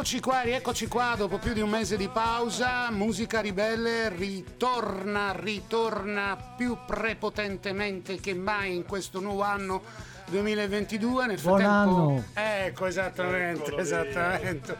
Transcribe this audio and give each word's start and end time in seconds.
rieccoci 0.00 0.20
qua, 0.20 0.40
rieccoci 0.40 0.86
qua 0.88 1.14
dopo 1.14 1.36
più 1.36 1.52
di 1.52 1.60
un 1.60 1.68
mese 1.68 1.98
di 1.98 2.08
pausa. 2.08 2.90
Musica 2.90 3.42
Ribelle 3.42 4.08
ritorna, 4.08 5.32
ritorna 5.38 6.54
più 6.56 6.78
prepotentemente 6.86 8.18
che 8.18 8.32
mai 8.32 8.76
in 8.76 8.86
questo 8.86 9.20
nuovo 9.20 9.42
anno 9.42 9.82
2022. 10.30 11.26
Nel 11.26 11.40
Buon 11.42 11.60
anno. 11.60 12.24
Ecco, 12.32 12.86
esattamente, 12.86 13.76
esattamente. 13.76 14.74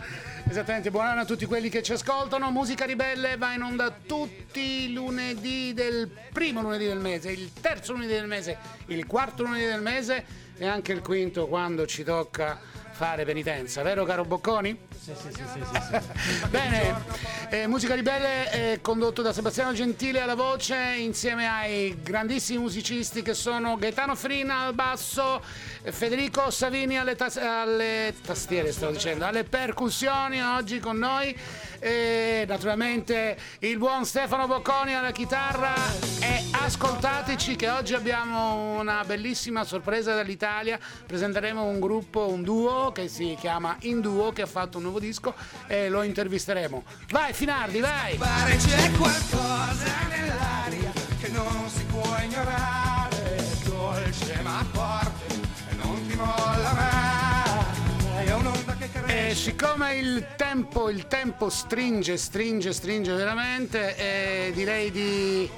Esattamente, 0.49 0.91
buon 0.91 1.05
anno 1.05 1.21
a 1.21 1.25
tutti 1.27 1.45
quelli 1.45 1.69
che 1.69 1.83
ci 1.83 1.93
ascoltano. 1.93 2.51
Musica 2.51 2.87
Ribelle 2.87 3.37
va 3.37 3.53
in 3.53 3.61
onda 3.61 3.91
tutti 3.91 4.85
i 4.85 4.93
lunedì 4.95 5.75
del 5.75 6.11
primo 6.33 6.63
lunedì 6.63 6.87
del 6.87 6.99
mese, 6.99 7.31
il 7.31 7.53
terzo 7.53 7.93
lunedì 7.93 8.15
del 8.15 8.27
mese, 8.27 8.57
il 8.87 9.07
quarto 9.07 9.43
lunedì 9.43 9.67
del 9.67 9.83
mese 9.83 10.25
e 10.57 10.67
anche 10.67 10.93
il 10.93 11.03
quinto 11.03 11.47
quando 11.47 11.87
ci 11.87 12.05
tocca 12.05 12.80
fare 13.01 13.25
penitenza, 13.25 13.81
vero 13.81 14.05
caro 14.05 14.27
Bocconi? 14.27 14.79
Sì, 14.95 15.13
sì, 15.15 15.33
sì, 15.35 15.43
sì, 15.55 15.65
sì, 15.73 15.81
sì. 15.89 16.47
Bene, 16.51 17.03
eh, 17.49 17.67
Musica 17.67 17.95
Ribelle 17.95 18.51
è 18.51 18.79
condotto 18.83 19.23
da 19.23 19.33
Sebastiano 19.33 19.73
Gentile 19.73 20.21
alla 20.21 20.35
voce 20.35 20.77
insieme 20.99 21.49
ai 21.49 21.97
grandissimi 22.03 22.59
musicisti 22.59 23.23
che 23.23 23.33
sono 23.33 23.79
Gaetano 23.79 24.15
Frina 24.15 24.67
al 24.67 24.75
basso, 24.75 25.43
Federico 25.83 26.51
Savini 26.51 26.99
alle, 26.99 27.17
tas- 27.17 27.39
alle 27.39 28.15
tastiere, 28.23 28.71
stavo 28.71 28.93
dicendo, 28.93 29.25
alle 29.25 29.45
percussioni 29.45 30.43
oggi 30.43 30.79
con 30.79 30.99
noi 30.99 31.35
e 31.79 32.45
naturalmente 32.47 33.39
il 33.61 33.79
buon 33.79 34.05
Stefano 34.05 34.47
Bocconi 34.47 34.95
alla 34.95 35.13
chitarra 35.13 35.73
e 36.21 36.45
ascoltateci 36.51 37.57
che 37.57 37.71
oggi 37.71 37.95
abbiamo 37.95 38.79
una 38.79 39.03
bellissima 39.07 39.65
sorpresa 39.65 40.15
dall'Italia, 40.15 40.79
presenteremo 41.07 41.65
un 41.65 41.81
gruppo, 41.81 42.29
un 42.29 42.43
duo 42.43 42.90
che 42.93 43.09
si 43.09 43.37
chiama 43.39 43.77
In 43.81 44.01
Duo 44.01 44.33
che 44.33 44.43
ha 44.43 44.47
fatto 44.47 44.77
un 44.79 44.85
nuovo 44.85 44.99
disco 45.01 45.35
e 45.67 45.89
lo 45.89 46.03
intervisteremo. 46.03 46.85
Vai 47.11 47.33
Finardi, 47.33 47.81
vai! 47.81 48.17
Pare 48.17 48.57
c'è 48.57 48.91
qualcosa 48.93 49.93
nell'aria 50.09 50.93
che 51.21 51.29
non 51.29 51.69
si 51.69 51.85
può 51.85 52.17
ignorare, 52.23 53.47
dolce 53.65 54.41
ma 54.43 54.65
forte 54.73 55.35
e 55.71 55.75
non 55.83 56.07
ti 56.07 56.17
molla 56.17 56.73
mai. 56.75 58.25
È 58.27 58.33
un'onda 58.35 58.75
che 58.77 58.85
E 58.85 58.91
cresce. 58.91 59.35
siccome 59.35 59.97
il 59.97 60.27
tempo, 60.37 60.89
il 60.91 61.07
tempo 61.07 61.49
stringe, 61.49 62.17
stringe, 62.17 62.73
stringe 62.73 63.13
veramente, 63.13 63.97
eh, 63.97 64.53
direi 64.55 64.91
di 64.91 65.49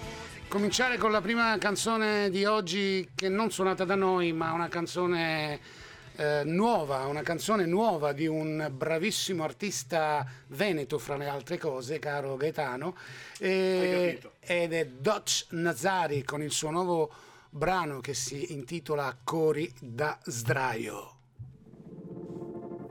cominciare 0.48 0.98
con 0.98 1.10
la 1.10 1.20
prima 1.20 1.56
canzone 1.58 2.28
di 2.30 2.44
oggi 2.44 3.08
che 3.14 3.28
non 3.28 3.50
suonata 3.50 3.84
da 3.84 3.94
noi, 3.94 4.32
ma 4.32 4.52
una 4.52 4.68
canzone 4.68 5.58
eh, 6.16 6.42
nuova, 6.44 7.06
una 7.06 7.22
canzone 7.22 7.66
nuova 7.66 8.12
di 8.12 8.26
un 8.26 8.70
bravissimo 8.72 9.44
artista 9.44 10.26
veneto, 10.48 10.98
fra 10.98 11.16
le 11.16 11.28
altre 11.28 11.58
cose, 11.58 11.98
caro 11.98 12.36
Gaetano, 12.36 12.96
eh, 13.38 14.20
ed 14.40 14.72
è 14.72 14.86
Dutch 14.86 15.46
Nazari 15.50 16.22
con 16.22 16.42
il 16.42 16.50
suo 16.50 16.70
nuovo 16.70 17.10
brano 17.50 18.00
che 18.00 18.14
si 18.14 18.52
intitola 18.52 19.16
Cori 19.22 19.72
da 19.80 20.18
sdraio. 20.24 21.16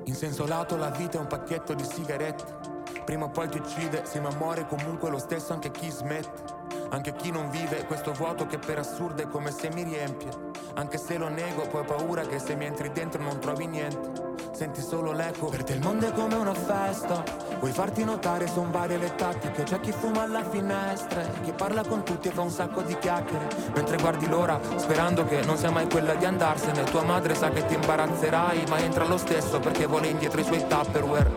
In 0.05 0.15
senso 0.15 0.45
lato 0.47 0.75
la 0.77 0.89
vita 0.89 1.17
è 1.17 1.21
un 1.21 1.27
pacchetto 1.27 1.73
di 1.73 1.83
sigarette. 1.83 2.59
Prima 3.05 3.25
o 3.25 3.29
poi 3.29 3.49
ti 3.49 3.57
uccide, 3.57 4.05
se 4.05 4.19
ma 4.19 4.29
muore 4.35 4.67
comunque 4.67 5.09
lo 5.09 5.17
stesso 5.17 5.53
anche 5.53 5.71
chi 5.71 5.89
smette. 5.89 6.60
Anche 6.93 7.15
chi 7.15 7.31
non 7.31 7.49
vive 7.49 7.85
questo 7.85 8.11
vuoto 8.11 8.45
che 8.45 8.59
per 8.59 8.77
assurdo 8.77 9.21
è 9.21 9.27
come 9.27 9.49
se 9.49 9.69
mi 9.73 9.83
riempie. 9.83 10.29
Anche 10.73 10.97
se 10.97 11.17
lo 11.17 11.29
nego, 11.29 11.61
poi 11.67 11.81
ho 11.81 11.85
paura 11.85 12.23
che 12.23 12.37
se 12.37 12.53
mi 12.55 12.65
entri 12.65 12.91
dentro 12.91 13.23
non 13.23 13.39
trovi 13.39 13.65
niente. 13.65 14.11
Senti 14.51 14.81
solo 14.81 15.13
l'eco. 15.13 15.47
Per 15.47 15.63
te 15.63 15.73
il 15.73 15.79
mondo 15.79 16.07
è 16.07 16.11
come 16.11 16.35
una 16.35 16.53
festa. 16.53 17.23
Vuoi 17.59 17.71
farti 17.71 18.03
notare, 18.03 18.45
son 18.47 18.71
varie 18.71 18.97
le 18.97 19.15
tattiche. 19.15 19.63
C'è 19.63 19.79
chi 19.79 19.93
fuma 19.93 20.23
alla 20.23 20.43
finestra, 20.43 21.21
chi 21.41 21.53
parla 21.53 21.81
con 21.81 22.03
tutti 22.03 22.27
e 22.27 22.31
fa 22.31 22.41
un 22.41 22.49
sacco 22.49 22.81
di 22.81 22.97
chiacchiere. 22.97 23.47
Mentre 23.73 23.95
guardi 23.95 24.27
l'ora, 24.27 24.59
sperando 24.75 25.23
che 25.23 25.45
non 25.45 25.55
sia 25.55 25.71
mai 25.71 25.89
quella 25.89 26.15
di 26.15 26.25
andarsene. 26.25 26.83
Tua 26.83 27.03
madre 27.03 27.35
sa 27.35 27.51
che 27.51 27.65
ti 27.67 27.73
imbarazzerai, 27.73 28.65
ma 28.67 28.79
entra 28.79 29.05
lo 29.05 29.17
stesso 29.17 29.61
perché 29.61 29.85
vuole 29.85 30.07
indietro 30.07 30.41
i 30.41 30.43
suoi 30.43 30.67
tupperware. 30.67 31.31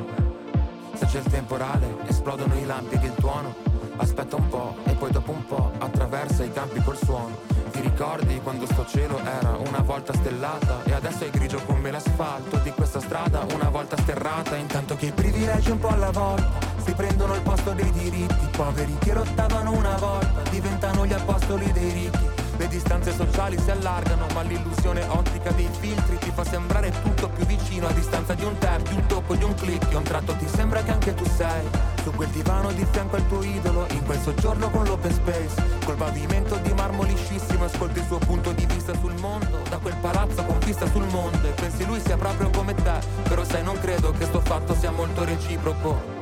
Se 0.94 1.06
c'è 1.06 1.18
il 1.18 1.30
temporale, 1.30 1.98
esplodono 2.08 2.56
i 2.56 2.66
lampi 2.66 2.96
ed 2.96 3.04
il 3.04 3.14
tuono. 3.14 3.73
Aspetta 3.96 4.36
un 4.36 4.48
po' 4.48 4.76
e 4.84 4.92
poi 4.94 5.10
dopo 5.10 5.30
un 5.30 5.46
po' 5.46 5.70
attraversa 5.78 6.44
i 6.44 6.52
campi 6.52 6.82
col 6.82 6.96
suono. 6.96 7.36
Ti 7.70 7.80
ricordi 7.80 8.40
quando 8.42 8.66
sto 8.66 8.84
cielo 8.86 9.18
era 9.18 9.56
una 9.56 9.80
volta 9.80 10.12
stellata 10.12 10.82
e 10.84 10.92
adesso 10.92 11.24
è 11.24 11.30
grigio 11.30 11.60
come 11.64 11.90
l'asfalto 11.90 12.56
di 12.58 12.70
questa 12.70 13.00
strada 13.00 13.46
una 13.54 13.68
volta 13.68 13.96
sterrata. 13.96 14.56
Intanto 14.56 14.96
che 14.96 15.06
i 15.06 15.12
privilegi 15.12 15.70
un 15.70 15.78
po' 15.78 15.88
alla 15.88 16.10
volta 16.10 16.58
si 16.84 16.92
prendono 16.92 17.34
il 17.34 17.42
posto 17.42 17.70
dei 17.72 17.90
diritti. 17.92 18.48
Poveri 18.56 18.96
che 18.98 19.14
lottavano 19.14 19.72
una 19.72 19.96
volta 19.96 20.42
diventano 20.50 21.06
gli 21.06 21.12
apostoli 21.12 21.70
dei 21.72 21.90
ricchi 21.90 22.43
le 22.56 22.68
distanze 22.68 23.12
sociali 23.12 23.58
si 23.58 23.70
allargano, 23.70 24.26
ma 24.32 24.42
l'illusione 24.42 25.04
ottica 25.08 25.50
dei 25.50 25.68
filtri 25.78 26.18
ti 26.18 26.30
fa 26.32 26.44
sembrare 26.44 26.92
tutto 27.02 27.28
più 27.28 27.44
vicino 27.46 27.86
a 27.86 27.92
distanza 27.92 28.34
di 28.34 28.44
un 28.44 28.56
tap, 28.58 28.88
di 28.88 28.94
un 28.94 29.06
tocco, 29.06 29.34
di 29.34 29.44
un 29.44 29.54
click. 29.54 29.90
E 29.90 29.96
un 29.96 30.02
tratto 30.02 30.34
ti 30.34 30.46
sembra 30.48 30.82
che 30.82 30.90
anche 30.90 31.14
tu 31.14 31.24
sei 31.24 31.68
su 32.02 32.10
quel 32.12 32.28
divano 32.28 32.72
di 32.72 32.86
fianco 32.90 33.16
al 33.16 33.26
tuo 33.26 33.42
idolo, 33.42 33.86
in 33.90 34.04
quel 34.04 34.20
soggiorno 34.20 34.70
con 34.70 34.84
l'open 34.84 35.12
space, 35.12 35.78
col 35.84 35.96
pavimento 35.96 36.56
di 36.56 36.72
marmo 36.72 37.02
liscissimo, 37.02 37.64
ascolti 37.64 37.98
il 37.98 38.06
suo 38.06 38.18
punto 38.18 38.52
di 38.52 38.66
vista 38.66 38.92
sul 38.98 39.14
mondo, 39.20 39.62
da 39.68 39.78
quel 39.78 39.96
palazzo 40.00 40.44
con 40.44 40.58
vista 40.60 40.86
sul 40.90 41.06
mondo, 41.06 41.48
e 41.48 41.50
pensi 41.52 41.84
lui 41.84 42.00
sia 42.00 42.16
proprio 42.16 42.50
come 42.50 42.74
te, 42.74 42.98
però 43.22 43.44
sai 43.44 43.62
non 43.62 43.78
credo 43.80 44.12
che 44.12 44.26
sto 44.26 44.40
fatto 44.40 44.74
sia 44.74 44.90
molto 44.90 45.24
reciproco. 45.24 46.12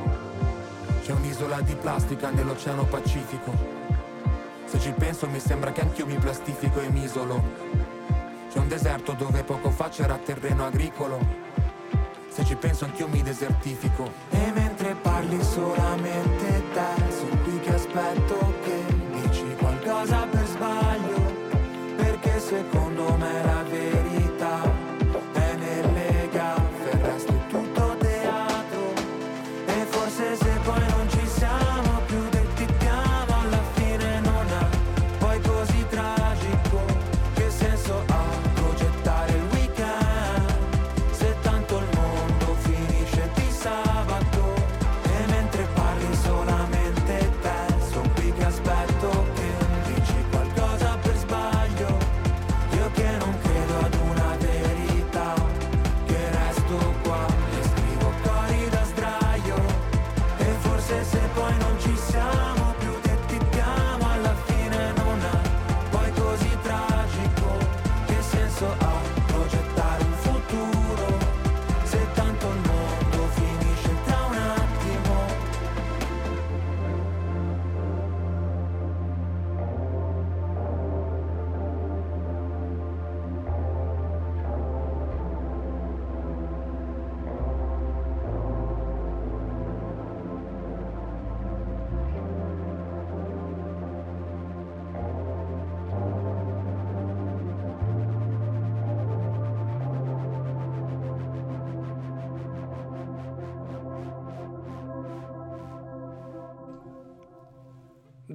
C'è 1.03 1.11
un'isola 1.11 1.59
di 1.61 1.75
plastica 1.75 2.29
nell'oceano 2.29 2.85
Pacifico. 2.85 3.82
Se 4.73 4.79
ci 4.79 4.91
penso 4.91 5.29
mi 5.29 5.39
sembra 5.39 5.71
che 5.71 5.81
anch'io 5.81 6.07
mi 6.07 6.17
plastifico 6.17 6.79
e 6.79 6.89
mi 6.89 7.03
isolo. 7.03 7.39
C'è 8.51 8.57
un 8.57 8.67
deserto 8.67 9.11
dove 9.11 9.43
poco 9.43 9.69
fa 9.69 9.87
c'era 9.89 10.17
terreno 10.17 10.65
agricolo. 10.65 11.19
Se 12.29 12.43
ci 12.43 12.55
penso 12.55 12.85
anch'io 12.85 13.07
mi 13.07 13.21
desertifico. 13.21 14.11
E 14.31 14.51
mentre 14.51 14.95
parli 14.95 15.43
solamente 15.43 16.63
te, 16.73 17.11
sono 17.11 17.37
qui 17.43 17.59
che 17.59 17.71
aspetto 17.75 18.53
che 18.63 18.83
dici 19.21 19.55
qualcosa 19.59 20.25
per 20.25 20.45
sbaglio. 20.47 21.21
Perché 21.95 22.39
secondo 22.39 23.15
me 23.15 23.43
la 23.43 23.62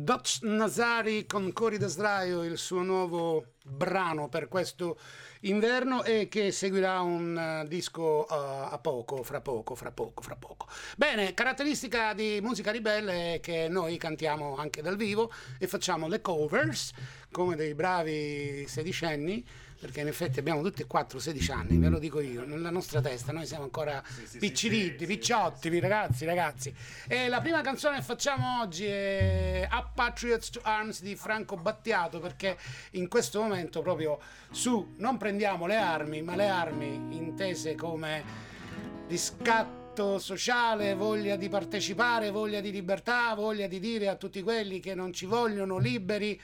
Dutch 0.08 0.38
Nazari 0.40 1.26
con 1.26 1.52
Cori 1.52 1.76
da 1.76 1.86
Sdraio, 1.86 2.42
il 2.42 2.56
suo 2.56 2.80
nuovo 2.80 3.56
brano 3.62 4.30
per 4.30 4.48
questo 4.48 4.98
inverno 5.40 6.02
e 6.02 6.28
che 6.28 6.50
seguirà 6.50 7.02
un 7.02 7.36
eh, 7.36 7.68
disco 7.68 8.24
uh, 8.26 8.26
a 8.30 8.78
poco, 8.80 9.22
fra 9.22 9.42
poco, 9.42 9.74
fra 9.74 9.92
poco, 9.92 10.22
fra 10.22 10.34
poco. 10.34 10.66
Bene, 10.96 11.34
caratteristica 11.34 12.14
di 12.14 12.38
musica 12.40 12.70
ribelle 12.70 13.34
è 13.34 13.40
che 13.40 13.68
noi 13.68 13.98
cantiamo 13.98 14.56
anche 14.56 14.80
dal 14.80 14.96
vivo 14.96 15.30
e 15.58 15.66
facciamo 15.66 16.08
le 16.08 16.22
covers 16.22 16.92
come 17.30 17.54
dei 17.54 17.74
bravi 17.74 18.66
sedicenni 18.66 19.44
perché 19.78 20.00
in 20.00 20.08
effetti 20.08 20.40
abbiamo 20.40 20.60
tutti 20.62 20.82
e 20.82 20.86
quattro 20.86 21.20
16 21.20 21.52
anni, 21.52 21.78
ve 21.78 21.88
lo 21.88 21.98
dico 21.98 22.20
io, 22.20 22.44
nella 22.44 22.70
nostra 22.70 23.00
testa 23.00 23.32
noi 23.32 23.46
siamo 23.46 23.62
ancora 23.62 24.02
picciritti, 24.38 25.06
picciotti, 25.06 25.78
ragazzi, 25.78 26.24
ragazzi. 26.24 26.74
E 27.06 27.28
la 27.28 27.40
prima 27.40 27.60
canzone 27.60 27.98
che 27.98 28.02
facciamo 28.02 28.60
oggi 28.60 28.86
è 28.86 29.66
A 29.70 29.82
Patriots 29.82 30.50
to 30.50 30.60
Arms 30.62 31.00
di 31.00 31.14
Franco 31.14 31.56
Battiato, 31.56 32.18
perché 32.18 32.58
in 32.92 33.06
questo 33.08 33.40
momento 33.40 33.80
proprio 33.80 34.18
su 34.50 34.94
non 34.96 35.16
prendiamo 35.16 35.66
le 35.66 35.76
armi, 35.76 36.22
ma 36.22 36.34
le 36.34 36.48
armi 36.48 37.16
intese 37.16 37.76
come 37.76 38.24
riscatto 39.06 40.18
sociale, 40.18 40.94
voglia 40.94 41.36
di 41.36 41.48
partecipare, 41.48 42.30
voglia 42.30 42.60
di 42.60 42.72
libertà, 42.72 43.32
voglia 43.34 43.68
di 43.68 43.78
dire 43.78 44.08
a 44.08 44.16
tutti 44.16 44.42
quelli 44.42 44.80
che 44.80 44.94
non 44.94 45.12
ci 45.12 45.26
vogliono 45.26 45.78
liberi, 45.78 46.40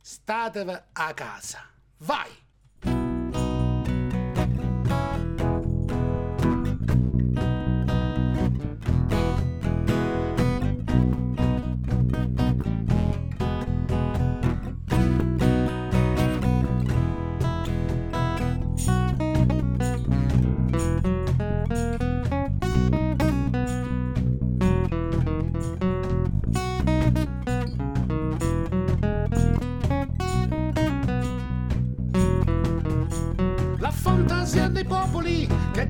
state 0.00 0.84
a 0.92 1.14
casa. 1.14 1.68
Vai! 1.98 2.43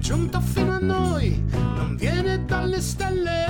Giunto 0.05 0.39
fino 0.39 0.75
a 0.75 0.79
noi, 0.79 1.43
non 1.51 1.97
viene 1.97 2.45
dalle 2.45 2.83
stelle. 2.83 3.47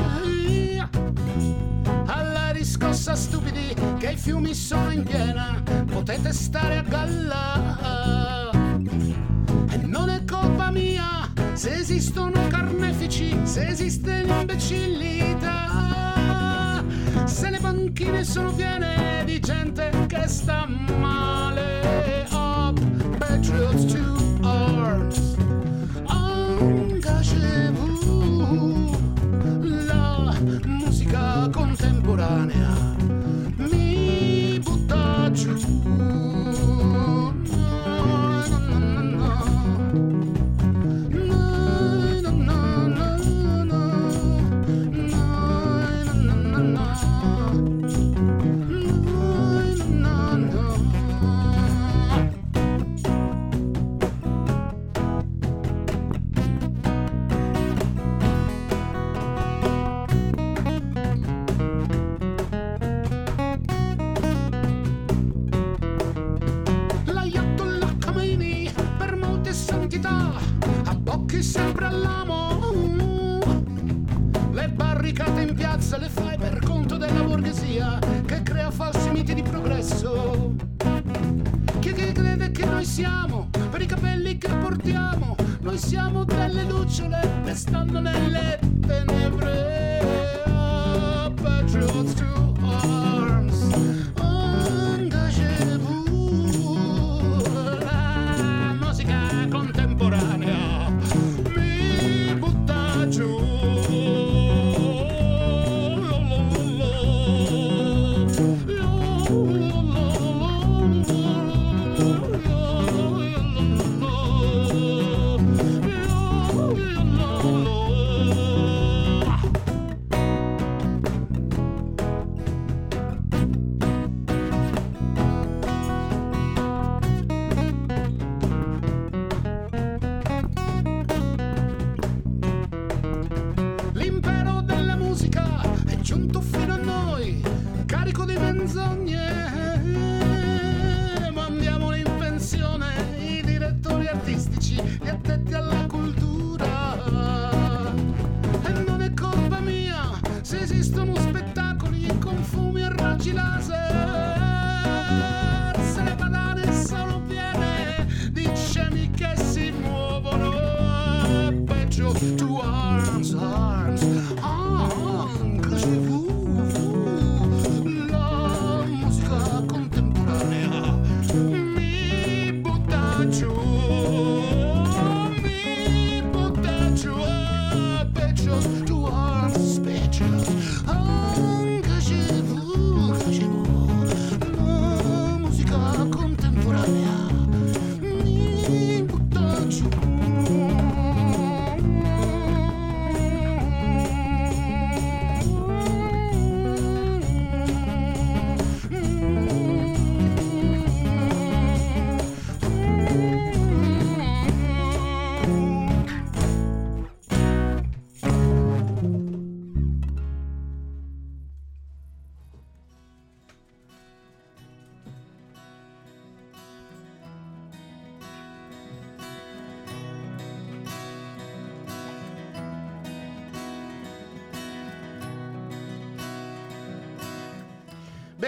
Alla 2.07 2.51
riscossa 2.51 3.17
stupidi 3.17 3.75
che 3.99 4.11
i 4.11 4.17
fiumi 4.17 4.55
sono 4.55 4.93
in 4.93 5.03
piena, 5.03 5.61
potete 5.91 6.33
stare 6.33 6.79
a 6.79 6.83
galla. 6.83 8.51
E 9.69 9.77
non 9.79 10.11
è 10.11 10.25
colpa 10.25 10.71
mia 10.71 11.29
se 11.55 11.75
esistono 11.75 12.47
carnefici, 12.47 13.37
se 13.43 13.67
esiste 13.67 14.23
l'imbecillità. 14.23 16.85
Se 17.25 17.51
le 17.51 17.59
banchine 17.59 18.23
sono 18.23 18.53
piene 18.53 19.25
di 19.25 19.41
gente 19.41 19.91
che 20.07 20.29
sta 20.29 20.67
male. 20.67 22.29
Up, 22.31 22.79
Patriots 23.19 23.93
to 23.93 24.04
contemporanea 31.51 32.74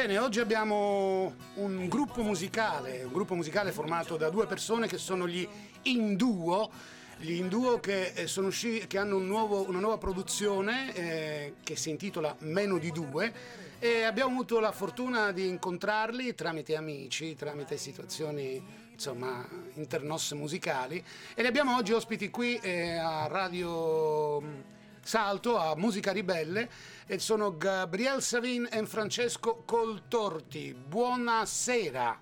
Bene, 0.07 0.19
oggi 0.21 0.39
abbiamo 0.39 1.35
un 1.55 1.89
gruppo 1.89 2.23
musicale, 2.23 3.03
un 3.03 3.13
gruppo 3.13 3.35
musicale 3.35 3.73
formato 3.73 4.17
da 4.17 4.31
due 4.31 4.47
persone 4.47 4.87
che 4.87 4.99
sono 4.99 5.27
gli 5.27 5.45
Induo, 5.83 6.71
gli 7.17 7.33
Induo 7.33 7.81
che, 7.81 8.13
eh, 8.15 8.31
usci- 8.37 8.87
che 8.87 8.99
hanno 8.99 9.17
un 9.17 9.27
nuovo- 9.27 9.69
una 9.69 9.81
nuova 9.81 9.99
produzione 9.99 10.95
eh, 10.95 11.55
che 11.65 11.75
si 11.75 11.91
intitola 11.91 12.37
Meno 12.43 12.79
di 12.79 12.93
due 12.93 13.33
e 13.81 14.05
abbiamo 14.05 14.31
avuto 14.31 14.61
la 14.61 14.71
fortuna 14.71 15.33
di 15.33 15.49
incontrarli 15.49 16.37
tramite 16.37 16.77
amici, 16.77 17.35
tramite 17.35 17.77
situazioni 17.77 18.65
insomma 18.93 19.45
internos 19.75 20.31
musicali 20.33 21.03
e 21.35 21.43
li 21.43 21.49
abbiamo 21.49 21.75
oggi 21.75 21.93
ospiti 21.93 22.31
qui 22.31 22.55
eh, 22.63 22.93
a 22.93 23.27
Radio 23.27 24.76
Salto, 25.07 25.57
a 25.57 25.77
Musica 25.77 26.11
Ribelle 26.11 26.69
e 27.07 27.21
sono 27.21 27.57
Gabriel 27.57 28.21
Savin 28.21 28.69
e 28.69 28.85
Francesco 28.87 29.63
Coltorti. 29.65 30.75
Buonasera. 30.75 32.21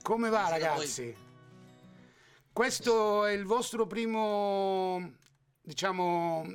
Come 0.00 0.30
va 0.30 0.44
Buonasera 0.44 0.48
ragazzi? 0.48 1.14
Questo 2.50 3.26
è 3.26 3.32
il 3.32 3.44
vostro 3.44 3.86
primo 3.86 5.12
diciamo 5.60 6.46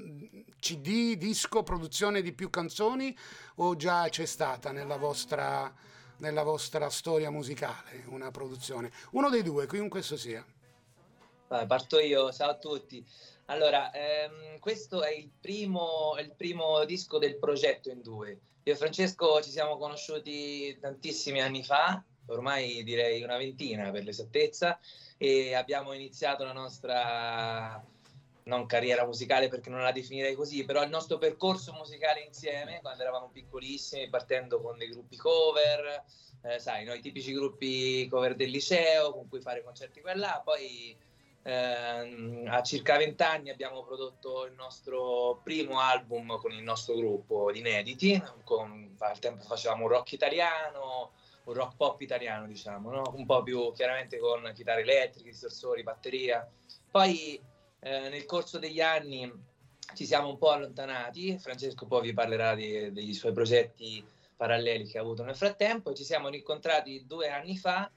CD, 0.57 1.15
disco, 1.15 1.61
produzione 1.61 2.23
di 2.23 2.33
più 2.33 2.49
canzoni 2.49 3.15
o 3.57 3.75
già 3.75 4.09
c'è 4.09 4.25
stata 4.25 4.71
nella 4.71 4.97
vostra, 4.97 5.71
nella 6.17 6.41
vostra 6.41 6.89
storia 6.89 7.29
musicale 7.29 8.05
una 8.07 8.31
produzione? 8.31 8.91
Uno 9.11 9.29
dei 9.29 9.43
due, 9.43 9.67
chiunque 9.67 9.99
esso 9.99 10.17
sia. 10.17 10.43
Vai, 11.49 11.67
parto 11.67 11.99
io, 11.99 12.31
ciao 12.31 12.49
a 12.49 12.55
tutti. 12.57 13.05
Allora, 13.51 13.91
ehm, 13.91 14.59
questo 14.59 15.03
è 15.03 15.11
il 15.11 15.29
primo, 15.29 16.15
il 16.19 16.33
primo 16.37 16.85
disco 16.85 17.17
del 17.17 17.37
progetto 17.37 17.89
in 17.89 18.01
due. 18.01 18.39
Io 18.63 18.73
e 18.73 18.77
Francesco 18.77 19.41
ci 19.41 19.49
siamo 19.49 19.77
conosciuti 19.77 20.77
tantissimi 20.79 21.41
anni 21.41 21.61
fa, 21.61 22.01
ormai 22.27 22.81
direi 22.83 23.21
una 23.23 23.35
ventina 23.35 23.91
per 23.91 24.05
l'esattezza, 24.05 24.79
e 25.17 25.53
abbiamo 25.53 25.91
iniziato 25.91 26.45
la 26.45 26.53
nostra, 26.53 27.85
non 28.43 28.65
carriera 28.67 29.05
musicale 29.05 29.49
perché 29.49 29.69
non 29.69 29.81
la 29.81 29.91
definirei 29.91 30.33
così, 30.33 30.63
però 30.63 30.81
il 30.81 30.89
nostro 30.89 31.17
percorso 31.17 31.73
musicale 31.73 32.21
insieme 32.21 32.79
quando 32.79 33.01
eravamo 33.01 33.31
piccolissimi, 33.33 34.07
partendo 34.07 34.61
con 34.61 34.77
dei 34.77 34.87
gruppi 34.87 35.17
cover, 35.17 36.05
eh, 36.43 36.57
sai, 36.57 36.85
no, 36.85 36.93
i 36.93 37.01
tipici 37.01 37.33
gruppi 37.33 38.07
cover 38.07 38.33
del 38.33 38.49
liceo 38.49 39.11
con 39.11 39.27
cui 39.27 39.41
fare 39.41 39.61
concerti 39.61 39.99
qua 39.99 40.13
e 40.13 40.15
là, 40.15 40.41
poi 40.41 41.09
Ehm, 41.43 42.45
a 42.47 42.61
circa 42.61 42.97
vent'anni 42.97 43.49
abbiamo 43.49 43.83
prodotto 43.83 44.45
il 44.45 44.53
nostro 44.53 45.39
primo 45.43 45.79
album 45.79 46.37
con 46.37 46.51
il 46.51 46.61
nostro 46.61 46.95
gruppo 46.95 47.51
di 47.51 47.59
inediti, 47.59 48.21
con, 48.43 48.95
al 48.99 49.19
tempo 49.19 49.43
facevamo 49.43 49.85
un 49.85 49.89
rock 49.89 50.11
italiano, 50.11 51.13
un 51.45 51.53
rock 51.53 51.75
pop 51.77 51.99
italiano 52.01 52.45
diciamo, 52.45 52.91
no? 52.91 53.13
un 53.15 53.25
po' 53.25 53.41
più 53.41 53.71
chiaramente 53.73 54.19
con 54.19 54.51
chitarre 54.53 54.81
elettriche, 54.81 55.31
distorsori, 55.31 55.81
batteria. 55.81 56.47
Poi 56.91 57.41
eh, 57.79 58.09
nel 58.09 58.25
corso 58.25 58.59
degli 58.59 58.81
anni 58.81 59.31
ci 59.95 60.05
siamo 60.05 60.29
un 60.29 60.37
po' 60.37 60.51
allontanati, 60.51 61.39
Francesco 61.39 61.87
poi 61.87 62.01
vi 62.01 62.13
parlerà 62.13 62.53
di- 62.53 62.91
degli 62.91 63.13
suoi 63.13 63.33
progetti 63.33 64.05
paralleli 64.37 64.87
che 64.87 64.97
ha 64.97 65.01
avuto 65.01 65.23
nel 65.23 65.35
frattempo 65.35 65.93
ci 65.93 66.03
siamo 66.03 66.27
rincontrati 66.27 67.05
due 67.05 67.29
anni 67.29 67.57
fa 67.57 67.91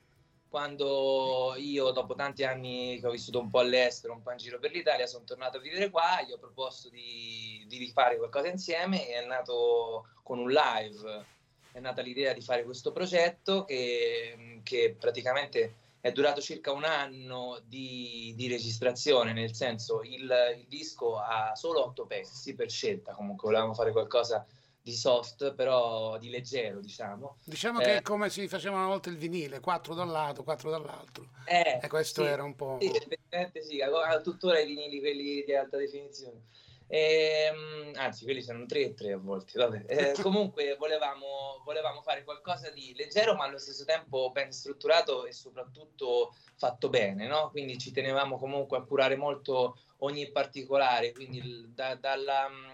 quando 0.55 1.55
io 1.57 1.91
dopo 1.91 2.15
tanti 2.15 2.45
anni 2.45 3.01
che 3.01 3.09
ho 3.09 3.11
vissuto 3.11 3.41
un 3.41 3.51
po' 3.51 3.59
all'estero, 3.59 4.13
un 4.13 4.23
po' 4.23 4.31
in 4.31 4.37
giro 4.37 4.61
per 4.61 4.71
l'Italia, 4.71 5.05
sono 5.05 5.25
tornato 5.25 5.57
a 5.57 5.61
vivere 5.61 5.91
qua, 5.91 6.23
gli 6.25 6.31
ho 6.31 6.39
proposto 6.39 6.89
di, 6.91 7.65
di 7.67 7.77
rifare 7.77 8.17
qualcosa 8.19 8.47
insieme 8.47 9.09
e 9.09 9.15
è 9.15 9.27
nato 9.27 10.07
con 10.23 10.39
un 10.39 10.53
live, 10.53 11.25
è 11.73 11.81
nata 11.81 12.03
l'idea 12.03 12.33
di 12.33 12.41
fare 12.41 12.63
questo 12.63 12.93
progetto 12.93 13.65
che, 13.65 14.61
che 14.63 14.95
praticamente 14.97 15.75
è 16.01 16.13
durato 16.13 16.41
circa 16.41 16.71
un 16.71 16.85
anno 16.85 17.61
di, 17.65 18.33
di 18.37 18.47
registrazione, 18.47 19.33
nel 19.33 19.57
senso 19.57 20.03
il, 20.03 20.33
il 20.57 20.67
disco 20.69 21.19
ha 21.19 21.57
solo 21.57 21.85
otto 21.85 22.07
pezzi 22.07 22.55
per 22.55 22.71
scelta, 22.71 23.13
comunque 23.15 23.49
volevamo 23.49 23.75
fare 23.75 23.91
qualcosa 23.91 24.47
di 24.85 24.93
soft, 24.93 25.55
però 25.55 26.19
di 26.19 26.29
leggero, 26.29 26.79
diciamo. 26.79 27.39
Diciamo 27.43 27.81
Eh. 27.81 27.85
che 27.85 27.97
è 27.97 28.03
come 28.03 28.29
si 28.29 28.47
faceva 28.49 28.77
una 28.77 28.87
volta 28.89 29.09
il 29.09 29.17
vinile, 29.17 29.61
quattro 29.61 29.95
da 29.95 30.03
un 30.03 30.13
lato, 30.13 30.45
quattro 30.45 30.69
dall'altro. 30.69 31.31
Eh, 31.47 31.81
E 31.83 31.89
questo 31.89 32.23
sì. 32.23 32.29
era 32.29 32.43
un 32.43 32.55
po'... 32.55 32.77
Sì, 32.83 32.89
effettivamente 32.95 33.63
sì, 33.63 33.81
ha 33.81 34.21
tuttora 34.21 34.59
i 34.61 34.67
vinili 34.67 35.01
quelli 35.01 35.43
di 35.43 35.55
alta 35.55 35.79
definizione. 35.79 36.43
Ehm, 36.87 37.93
anzi, 37.95 38.25
quelli 38.25 38.43
sono 38.43 38.67
3 38.67 38.81
e 38.81 38.93
3 38.95 39.13
a 39.13 39.17
volte. 39.17 39.59
Vabbè. 39.59 39.85
Eh, 39.87 40.13
comunque 40.21 40.77
volevamo, 40.79 41.63
volevamo 41.65 42.03
fare 42.03 42.23
qualcosa 42.23 42.69
di 42.69 42.93
leggero, 42.95 43.35
ma 43.35 43.45
allo 43.47 43.57
stesso 43.59 43.87
tempo 43.87 44.31
ben 44.33 44.53
strutturato 44.53 45.25
e 45.25 45.33
soprattutto 45.33 46.35
fatto 46.57 46.91
bene, 46.91 47.27
no? 47.27 47.49
Quindi 47.49 47.79
ci 47.79 47.91
tenevamo 47.91 48.37
comunque 48.37 48.77
a 48.77 48.83
curare 48.83 49.17
molto 49.17 49.79
ogni 50.01 50.31
particolare, 50.31 51.13
quindi 51.13 51.73
da- 51.75 51.95
dalla 51.95 52.49
mh, 52.51 52.74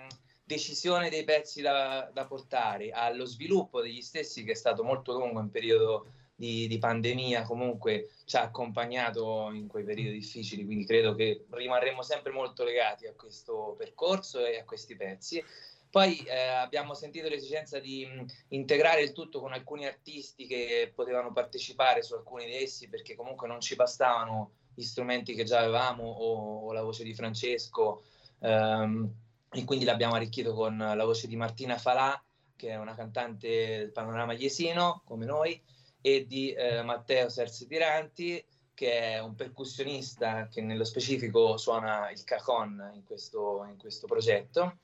decisione 0.51 1.11
dei 1.11 1.23
pezzi 1.23 1.63
da, 1.63 2.11
da 2.13 2.27
portare 2.27 2.91
allo 2.91 3.25
sviluppo 3.25 3.81
degli 3.81 4.03
stessi, 4.03 4.43
che 4.43 4.53
è 4.53 4.57
stato 4.57 4.83
molto 4.83 5.13
lungo 5.13 5.39
in 5.39 5.51
periodo 5.51 6.07
di, 6.35 6.67
di 6.67 6.79
pandemia, 6.79 7.43
comunque 7.43 8.09
ci 8.25 8.37
ha 8.37 8.43
accompagnato 8.43 9.51
in 9.53 9.69
quei 9.69 9.85
periodi 9.85 10.19
difficili, 10.19 10.65
quindi 10.65 10.85
credo 10.87 11.15
che 11.15 11.45
rimarremo 11.51 12.03
sempre 12.03 12.33
molto 12.33 12.65
legati 12.65 13.07
a 13.07 13.15
questo 13.15 13.77
percorso 13.79 14.45
e 14.45 14.59
a 14.59 14.65
questi 14.65 14.97
pezzi. 14.97 15.43
Poi 15.89 16.19
eh, 16.25 16.37
abbiamo 16.37 16.95
sentito 16.95 17.29
l'esigenza 17.29 17.79
di 17.79 18.07
mh, 18.07 18.25
integrare 18.49 19.03
il 19.03 19.13
tutto 19.13 19.41
con 19.41 19.53
alcuni 19.53 19.87
artisti 19.87 20.47
che 20.47 20.93
potevano 20.95 21.33
partecipare 21.33 22.03
su 22.03 22.15
alcuni 22.15 22.47
di 22.47 22.57
essi, 22.57 22.89
perché 22.89 23.15
comunque 23.15 23.47
non 23.47 23.61
ci 23.61 23.77
bastavano 23.77 24.51
gli 24.75 24.83
strumenti 24.83 25.35
che 25.35 25.45
già 25.45 25.61
avevamo 25.61 26.05
o, 26.05 26.67
o 26.67 26.73
la 26.73 26.83
voce 26.83 27.05
di 27.05 27.15
Francesco. 27.15 28.03
ehm, 28.41 29.13
e 29.53 29.65
quindi 29.65 29.85
l'abbiamo 29.85 30.15
arricchito 30.15 30.55
con 30.55 30.77
la 30.77 31.05
voce 31.05 31.27
di 31.27 31.37
Martina 31.37 31.77
Falà, 31.77 32.23
che 32.55 32.69
è 32.69 32.77
una 32.77 32.95
cantante 32.95 33.49
del 33.79 33.91
panorama 33.91 34.33
iesino, 34.33 35.03
come 35.05 35.25
noi, 35.25 35.61
e 36.01 36.27
di 36.27 36.53
eh, 36.53 36.83
Matteo 36.83 37.29
Serse 37.29 37.67
Tiranti, 37.67 38.45
che 38.75 39.15
è 39.15 39.19
un 39.19 39.35
percussionista 39.35 40.47
che 40.49 40.63
nello 40.63 40.85
specifico 40.85 41.57
suona 41.57 42.11
il 42.11 42.23
cajon 42.23 42.93
in 42.95 43.05
questo, 43.05 43.67
in 43.69 43.77
questo 43.77 44.07
progetto. 44.07 44.79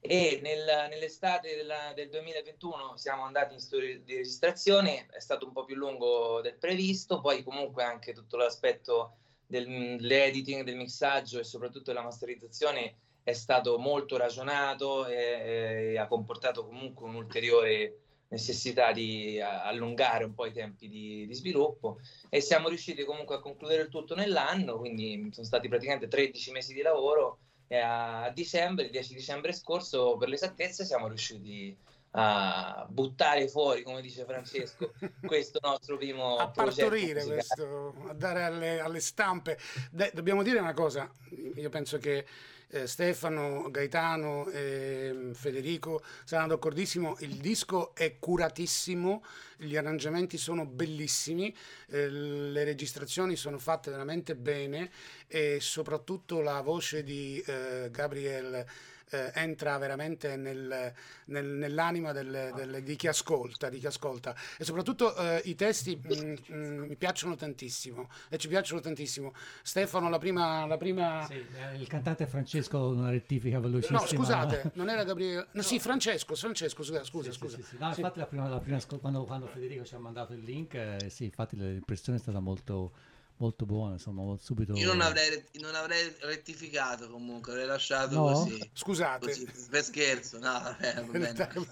E 0.00 0.40
nel- 0.42 0.88
nell'estate 0.88 1.54
della- 1.54 1.92
del 1.94 2.08
2021 2.08 2.96
siamo 2.96 3.24
andati 3.24 3.54
in 3.54 3.60
studio 3.60 4.00
di 4.00 4.16
registrazione, 4.16 5.06
è 5.10 5.20
stato 5.20 5.46
un 5.46 5.52
po' 5.52 5.64
più 5.64 5.74
lungo 5.74 6.40
del 6.40 6.56
previsto, 6.56 7.20
poi 7.20 7.42
comunque 7.42 7.82
anche 7.82 8.12
tutto 8.12 8.36
l'aspetto 8.36 9.16
dell'editing, 9.46 10.64
del 10.64 10.76
mixaggio 10.76 11.38
e 11.38 11.44
soprattutto 11.44 11.92
della 11.92 12.02
masterizzazione 12.02 12.96
è 13.26 13.32
stato 13.32 13.76
molto 13.76 14.16
ragionato 14.16 15.04
e, 15.04 15.94
e 15.94 15.98
ha 15.98 16.06
comportato 16.06 16.64
comunque 16.64 17.08
un'ulteriore 17.08 17.98
necessità 18.28 18.92
di 18.92 19.40
allungare 19.40 20.22
un 20.22 20.32
po' 20.32 20.46
i 20.46 20.52
tempi 20.52 20.88
di, 20.88 21.26
di 21.26 21.34
sviluppo 21.34 21.98
e 22.28 22.40
siamo 22.40 22.68
riusciti 22.68 23.02
comunque 23.02 23.34
a 23.34 23.40
concludere 23.40 23.82
il 23.82 23.88
tutto 23.88 24.14
nell'anno, 24.14 24.78
quindi 24.78 25.28
sono 25.32 25.44
stati 25.44 25.66
praticamente 25.66 26.06
13 26.06 26.52
mesi 26.52 26.72
di 26.72 26.82
lavoro 26.82 27.38
e 27.66 27.78
a, 27.78 28.30
dicembre, 28.32 28.84
il 28.84 28.90
10 28.92 29.14
dicembre 29.14 29.52
scorso 29.52 30.16
per 30.16 30.28
l'esattezza, 30.28 30.84
siamo 30.84 31.08
riusciti 31.08 31.76
a 32.12 32.86
buttare 32.88 33.48
fuori, 33.48 33.82
come 33.82 34.02
dice 34.02 34.24
Francesco, 34.24 34.92
questo 35.26 35.58
nostro 35.60 35.96
primo 35.96 36.36
a 36.36 36.48
partorire 36.48 37.24
questo, 37.24 37.92
a 38.06 38.12
dare 38.12 38.44
alle, 38.44 38.78
alle 38.78 39.00
stampe. 39.00 39.58
De- 39.90 40.12
dobbiamo 40.14 40.44
dire 40.44 40.60
una 40.60 40.74
cosa, 40.74 41.10
io 41.56 41.68
penso 41.70 41.98
che 41.98 42.24
eh, 42.68 42.86
Stefano, 42.86 43.70
Gaetano 43.70 44.48
e 44.48 45.10
mm, 45.12 45.32
Federico 45.32 46.02
saranno 46.24 46.48
d'accordissimo, 46.48 47.16
il 47.20 47.36
disco 47.36 47.94
è 47.94 48.18
curatissimo, 48.18 49.24
gli 49.56 49.76
arrangiamenti 49.76 50.36
sono 50.38 50.66
bellissimi, 50.66 51.54
eh, 51.88 52.08
le 52.08 52.64
registrazioni 52.64 53.36
sono 53.36 53.58
fatte 53.58 53.90
veramente 53.90 54.34
bene 54.34 54.90
e 55.26 55.58
soprattutto 55.60 56.40
la 56.40 56.60
voce 56.60 57.02
di 57.02 57.42
eh, 57.46 57.88
Gabriel 57.90 58.64
eh, 59.10 59.30
entra 59.34 59.76
veramente 59.78 60.36
nel- 60.36 60.92
nel- 61.26 61.44
nell'anima 61.46 62.12
del- 62.12 62.52
del- 62.54 62.82
di 62.82 62.96
chi 62.96 63.06
ascolta, 63.08 63.68
di 63.68 63.78
chi 63.78 63.86
ascolta. 63.86 64.34
e 64.58 64.64
soprattutto 64.64 65.14
eh, 65.16 65.42
i 65.44 65.54
testi 65.54 65.96
mm, 65.96 66.34
mm, 66.52 66.78
mi 66.88 66.96
piacciono 66.96 67.34
tantissimo 67.36 68.08
e 68.28 68.38
ci 68.38 68.48
piacciono 68.48 68.80
tantissimo. 68.80 69.32
Stefano, 69.62 70.08
la 70.08 70.18
prima... 70.18 70.66
La 70.66 70.76
prima... 70.76 71.24
Sì, 71.26 71.34
eh, 71.34 71.76
il 71.76 71.86
cantante 71.86 72.26
Francesco 72.26 72.88
una 72.88 73.10
rettifica 73.10 73.60
velocissima. 73.60 74.00
No, 74.00 74.06
scusate, 74.06 74.70
non 74.74 74.88
era 74.88 75.04
Gabriele. 75.04 75.48
No, 75.52 75.62
sì, 75.62 75.78
Francesco, 75.78 76.34
Francesco, 76.34 76.82
scusa, 76.82 77.04
scusa, 77.04 77.30
Sì, 77.30 77.36
scusa. 77.38 77.56
sì. 77.62 77.76
No, 77.78 77.88
infatti 77.88 78.18
la 78.18 78.26
prima, 78.26 78.48
la 78.48 78.58
prima 78.60 78.78
quando, 79.00 79.24
quando 79.24 79.46
Federico 79.46 79.84
ci 79.84 79.94
ha 79.94 79.98
mandato 79.98 80.32
il 80.32 80.40
link, 80.42 80.74
eh, 80.74 81.08
sì, 81.08 81.24
infatti 81.24 81.56
l'impressione 81.56 82.18
è 82.18 82.20
stata 82.20 82.40
molto, 82.40 82.92
molto 83.38 83.66
buona, 83.66 83.94
insomma, 83.94 84.36
subito... 84.38 84.74
Io 84.74 84.86
non 84.86 85.00
avrei, 85.00 85.44
non 85.60 85.74
avrei 85.74 86.14
rettificato 86.20 87.08
comunque, 87.10 87.52
avrei 87.52 87.66
lasciato 87.66 88.14
No? 88.14 88.22
così. 88.24 88.70
Scusate. 88.72 89.26
Così, 89.26 89.48
per 89.70 89.84
scherzo, 89.84 90.38
no, 90.38 90.76
vabbè. 90.80 91.46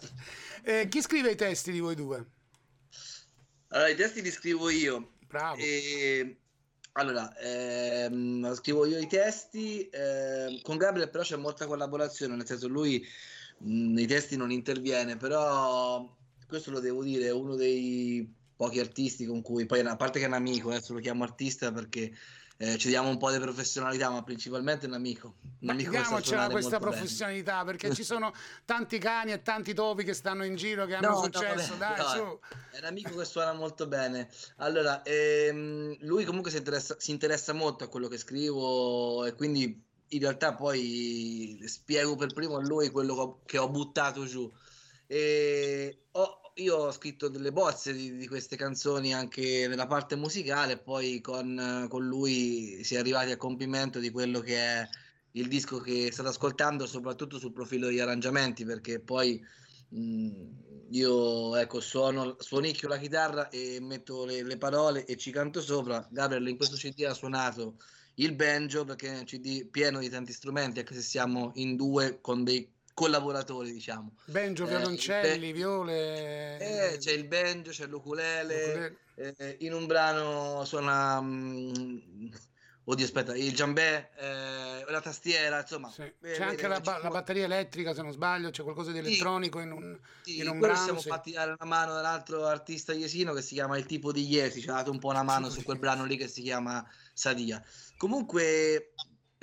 Eh, 0.66 0.88
chi 0.88 1.02
scrive 1.02 1.30
i 1.32 1.36
testi 1.36 1.72
di 1.72 1.80
voi 1.80 1.94
due? 1.94 2.26
Allora, 3.68 3.88
i 3.90 3.94
testi 3.94 4.22
li 4.22 4.30
scrivo 4.30 4.70
io. 4.70 5.16
Bravo. 5.26 5.60
E, 5.60 6.38
allora, 6.92 7.36
ehm, 7.38 8.54
scrivo 8.54 8.86
io 8.86 8.98
i 8.98 9.06
testi. 9.06 9.86
ehm, 9.90 10.62
con 10.62 10.78
Gabriel 10.78 11.10
però 11.10 11.22
c'è 11.22 11.36
molta 11.36 11.66
collaborazione, 11.66 12.34
nel 12.36 12.46
senso 12.46 12.68
lui 12.68 13.04
mh, 13.58 13.92
nei 13.92 14.06
testi 14.06 14.36
non 14.36 14.50
interviene, 14.50 15.16
però 15.18 16.08
questo 16.46 16.70
lo 16.70 16.80
devo 16.80 17.02
dire, 17.02 17.26
è 17.26 17.32
uno 17.32 17.56
dei 17.56 18.32
pochi 18.56 18.78
artisti 18.80 19.26
con 19.26 19.42
cui, 19.42 19.66
poi 19.66 19.80
a 19.80 19.96
parte 19.96 20.18
che 20.18 20.24
è 20.24 20.28
un 20.28 20.34
amico, 20.34 20.70
adesso 20.70 20.92
lo 20.92 21.00
chiamo 21.00 21.24
artista 21.24 21.72
perché 21.72 22.12
eh, 22.56 22.78
ci 22.78 22.86
diamo 22.88 23.08
un 23.08 23.18
po' 23.18 23.32
di 23.32 23.38
professionalità, 23.40 24.10
ma 24.10 24.22
principalmente 24.22 24.86
un 24.86 24.92
amico. 24.94 25.34
Un 25.60 25.70
amico 25.70 25.90
diamocela 25.90 26.48
questa 26.48 26.70
molto 26.78 26.84
bene. 26.86 26.96
professionalità 27.00 27.64
perché 27.64 27.92
ci 27.94 28.04
sono 28.04 28.32
tanti 28.64 28.98
cani 28.98 29.32
e 29.32 29.42
tanti 29.42 29.74
topi 29.74 30.04
che 30.04 30.12
stanno 30.14 30.44
in 30.44 30.54
giro 30.54 30.86
che 30.86 30.94
hanno 30.94 31.08
No, 31.08 31.14
no, 31.16 31.22
successo. 31.24 31.76
vabbè, 31.76 31.96
Dai, 31.96 31.98
no, 31.98 32.08
su. 32.08 32.38
È 32.70 32.78
un 32.78 32.84
amico 32.84 33.16
che 33.16 33.24
suona 33.24 33.52
molto 33.54 33.86
bene. 33.88 34.28
Allora, 34.58 35.02
ehm, 35.02 35.96
lui 36.00 36.24
comunque 36.24 36.50
si 36.52 36.58
interessa, 36.58 36.94
si 36.98 37.10
interessa 37.10 37.52
molto 37.54 37.84
a 37.84 37.88
quello 37.88 38.06
che 38.08 38.18
scrivo 38.18 39.24
e 39.24 39.32
quindi 39.34 39.82
in 40.08 40.20
realtà 40.20 40.54
poi 40.54 41.60
spiego 41.66 42.14
per 42.14 42.32
primo 42.32 42.56
a 42.56 42.60
lui 42.60 42.90
quello 42.90 43.14
che 43.14 43.20
ho, 43.20 43.40
che 43.44 43.58
ho 43.58 43.68
buttato 43.68 44.26
giù. 44.26 44.52
E 45.06 46.04
ho- 46.12 46.38
io 46.54 46.76
ho 46.76 46.92
scritto 46.92 47.28
delle 47.28 47.52
bozze 47.52 47.92
di, 47.92 48.16
di 48.16 48.26
queste 48.28 48.56
canzoni 48.56 49.12
anche 49.12 49.66
nella 49.68 49.86
parte 49.86 50.16
musicale, 50.16 50.78
poi 50.78 51.20
con, 51.20 51.86
con 51.88 52.06
lui 52.06 52.82
si 52.84 52.94
è 52.94 52.98
arrivati 52.98 53.30
al 53.30 53.36
compimento 53.36 53.98
di 53.98 54.10
quello 54.10 54.40
che 54.40 54.56
è 54.56 54.88
il 55.32 55.48
disco 55.48 55.78
che 55.78 56.10
state 56.12 56.28
ascoltando, 56.28 56.86
soprattutto 56.86 57.38
sul 57.38 57.52
profilo 57.52 57.86
degli 57.86 57.98
arrangiamenti, 57.98 58.64
perché 58.64 59.00
poi 59.00 59.42
Mm, 59.96 60.50
io 60.90 61.54
ecco 61.56 61.80
suono 61.80 62.36
suonicchio 62.38 62.88
la 62.88 62.98
chitarra 62.98 63.48
e 63.48 63.78
metto 63.80 64.24
le, 64.24 64.42
le 64.42 64.56
parole 64.58 65.04
e 65.04 65.16
ci 65.16 65.30
canto 65.30 65.60
sopra. 65.60 66.06
Gabriel 66.10 66.48
in 66.48 66.56
questo 66.56 66.76
CD 66.76 67.04
ha 67.04 67.14
suonato 67.14 67.76
il 68.14 68.34
banjo 68.34 68.84
perché 68.84 69.08
è 69.08 69.18
un 69.18 69.24
CD 69.24 69.66
pieno 69.68 70.00
di 70.00 70.08
tanti 70.08 70.32
strumenti, 70.32 70.80
anche 70.80 70.94
se 70.94 71.02
siamo 71.02 71.52
in 71.54 71.76
due 71.76 72.20
con 72.20 72.42
dei 72.44 72.72
collaboratori, 72.94 73.72
diciamo. 73.72 74.14
Banjo, 74.26 74.64
Eh, 74.64 74.68
violoncelli, 74.68 75.48
il 75.48 75.54
viole. 75.54 76.58
Eh, 76.58 76.98
c'è 76.98 77.12
il 77.12 77.26
banjo, 77.26 77.70
c'è 77.70 77.86
ukulele. 77.86 78.98
eh, 79.16 79.56
in 79.60 79.72
un 79.72 79.86
brano 79.86 80.64
suona 80.64 81.20
mm, 81.20 82.32
oddio 82.84 83.04
aspetta, 83.04 83.36
il 83.36 83.54
giambè, 83.54 84.10
eh, 84.16 84.90
la 84.90 85.00
tastiera, 85.00 85.60
insomma. 85.60 85.90
Sì. 85.90 86.02
eh, 86.02 86.14
C'è 86.20 86.44
anche 86.44 86.64
eh, 86.64 86.68
la, 86.68 86.80
ba- 86.80 86.98
la 87.02 87.08
batteria 87.10 87.44
elettrica, 87.44 87.94
se 87.94 88.02
non 88.02 88.12
sbaglio, 88.12 88.50
c'è 88.50 88.62
qualcosa 88.62 88.90
di 88.92 88.98
Sì. 88.98 89.06
elettronico 89.06 89.60
in 89.60 89.72
un, 89.72 89.98
Sì, 90.22 90.38
in 90.38 90.48
un 90.48 90.58
brano. 90.58 90.76
siamo 90.76 91.00
sì. 91.00 91.08
fatti 91.08 91.32
dare 91.32 91.54
una 91.58 91.68
mano 91.68 91.94
dall'altro 91.94 92.46
artista 92.46 92.92
iesino 92.92 93.32
che 93.32 93.42
si 93.42 93.54
chiama 93.54 93.78
Il 93.78 93.86
tipo 93.86 94.12
di 94.12 94.26
Iesi, 94.26 94.60
ci 94.60 94.68
ha 94.68 94.74
dato 94.74 94.90
un 94.90 94.98
po' 94.98 95.08
una 95.08 95.22
mano 95.22 95.48
su 95.50 95.62
quel 95.62 95.78
brano 95.78 96.04
lì 96.04 96.16
che 96.16 96.28
si 96.28 96.42
chiama 96.42 96.84
Sadia. 97.12 97.62
Comunque, 97.96 98.92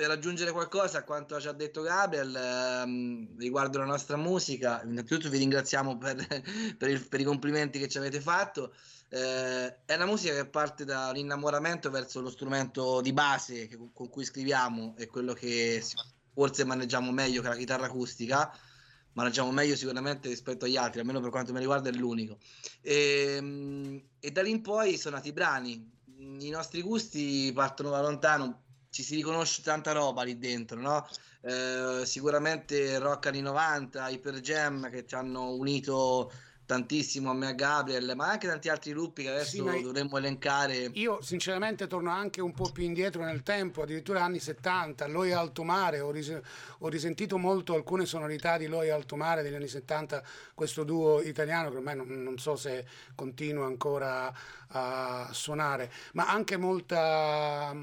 per 0.01 0.09
aggiungere 0.09 0.51
qualcosa 0.51 0.97
a 0.97 1.03
quanto 1.03 1.35
ha 1.35 1.39
già 1.39 1.51
detto 1.51 1.83
Gabriel 1.83 2.35
ehm, 2.35 3.37
riguardo 3.37 3.77
la 3.77 3.85
nostra 3.85 4.17
musica, 4.17 4.81
innanzitutto 4.81 5.29
vi 5.29 5.37
ringraziamo 5.37 5.95
per, 5.99 6.15
per 6.75 6.89
il- 6.89 7.07
per 7.07 7.19
i 7.19 7.23
complimenti 7.23 7.77
che 7.77 7.87
ci 7.87 7.99
avete 7.99 8.19
fatto. 8.19 8.73
Eh, 9.09 9.85
è 9.85 9.93
una 9.93 10.07
musica 10.07 10.33
che 10.33 10.47
parte 10.47 10.85
da 10.85 11.09
un 11.11 11.17
innamoramento 11.17 11.91
verso 11.91 12.19
lo 12.19 12.31
strumento 12.31 12.99
di 13.01 13.13
base 13.13 13.67
che- 13.67 13.77
con 13.93 14.09
cui 14.09 14.25
scriviamo 14.25 14.95
e 14.97 15.05
quello 15.05 15.33
che 15.33 15.83
forse 16.33 16.63
maneggiamo 16.63 17.11
meglio 17.11 17.43
che 17.43 17.49
la 17.49 17.55
chitarra 17.55 17.85
acustica 17.85 18.51
maneggiamo 19.13 19.51
meglio 19.51 19.75
sicuramente 19.75 20.29
rispetto 20.29 20.65
agli 20.65 20.77
altri, 20.77 21.01
almeno 21.01 21.19
per 21.19 21.29
quanto 21.29 21.53
mi 21.53 21.59
riguarda 21.59 21.89
è 21.89 21.93
l'unico. 21.93 22.39
E, 22.81 24.03
e 24.19 24.31
da 24.31 24.41
lì 24.41 24.49
in 24.49 24.61
poi 24.63 24.97
sono 24.97 25.17
nati 25.17 25.27
i 25.27 25.33
brani. 25.33 25.99
I 26.39 26.49
nostri 26.49 26.81
gusti 26.81 27.51
partono 27.53 27.91
da 27.91 28.01
lontano, 28.01 28.63
ci 28.91 29.03
si 29.03 29.15
riconosce 29.15 29.61
tanta 29.61 29.93
roba 29.93 30.23
lì 30.23 30.37
dentro, 30.37 30.79
no? 30.79 31.07
Eh, 31.41 32.05
sicuramente 32.05 32.99
rock 32.99 33.27
anni 33.27 33.41
90, 33.41 34.09
Hyper 34.09 34.39
Jam 34.41 34.89
che 34.89 35.05
ci 35.07 35.15
hanno 35.15 35.51
unito 35.53 36.31
tantissimo 36.65 37.31
a 37.31 37.33
me 37.33 37.47
a 37.47 37.53
Gabriel, 37.53 38.13
ma 38.15 38.29
anche 38.29 38.47
tanti 38.47 38.69
altri 38.69 38.91
gruppi 38.91 39.23
che 39.23 39.29
adesso 39.29 39.69
Sì, 39.69 39.81
dovremmo 39.81 40.17
elencare. 40.17 40.89
Io 40.93 41.21
sinceramente 41.21 41.87
torno 41.87 42.11
anche 42.11 42.39
un 42.39 42.53
po' 42.53 42.71
più 42.71 42.83
indietro 42.83 43.23
nel 43.23 43.43
tempo, 43.43 43.81
addirittura 43.81 44.23
anni 44.23 44.39
70, 44.39 45.07
Loi 45.07 45.33
Alto 45.33 45.63
Mare, 45.63 45.99
ho, 45.99 46.11
ris- 46.11 46.39
ho 46.79 46.87
risentito 46.87 47.37
molto 47.37 47.73
alcune 47.73 48.05
sonorità 48.05 48.57
di 48.57 48.67
Loi 48.67 48.89
Alto 48.89 49.17
Mare 49.17 49.41
degli 49.41 49.55
anni 49.55 49.67
70, 49.67 50.23
questo 50.53 50.83
duo 50.85 51.21
italiano 51.21 51.69
che 51.71 51.75
ormai 51.75 51.95
non, 51.97 52.07
non 52.07 52.37
so 52.37 52.55
se 52.55 52.85
continua 53.15 53.65
ancora 53.65 54.33
a 54.67 55.29
suonare, 55.33 55.91
ma 56.13 56.29
anche 56.29 56.55
molta, 56.55 57.75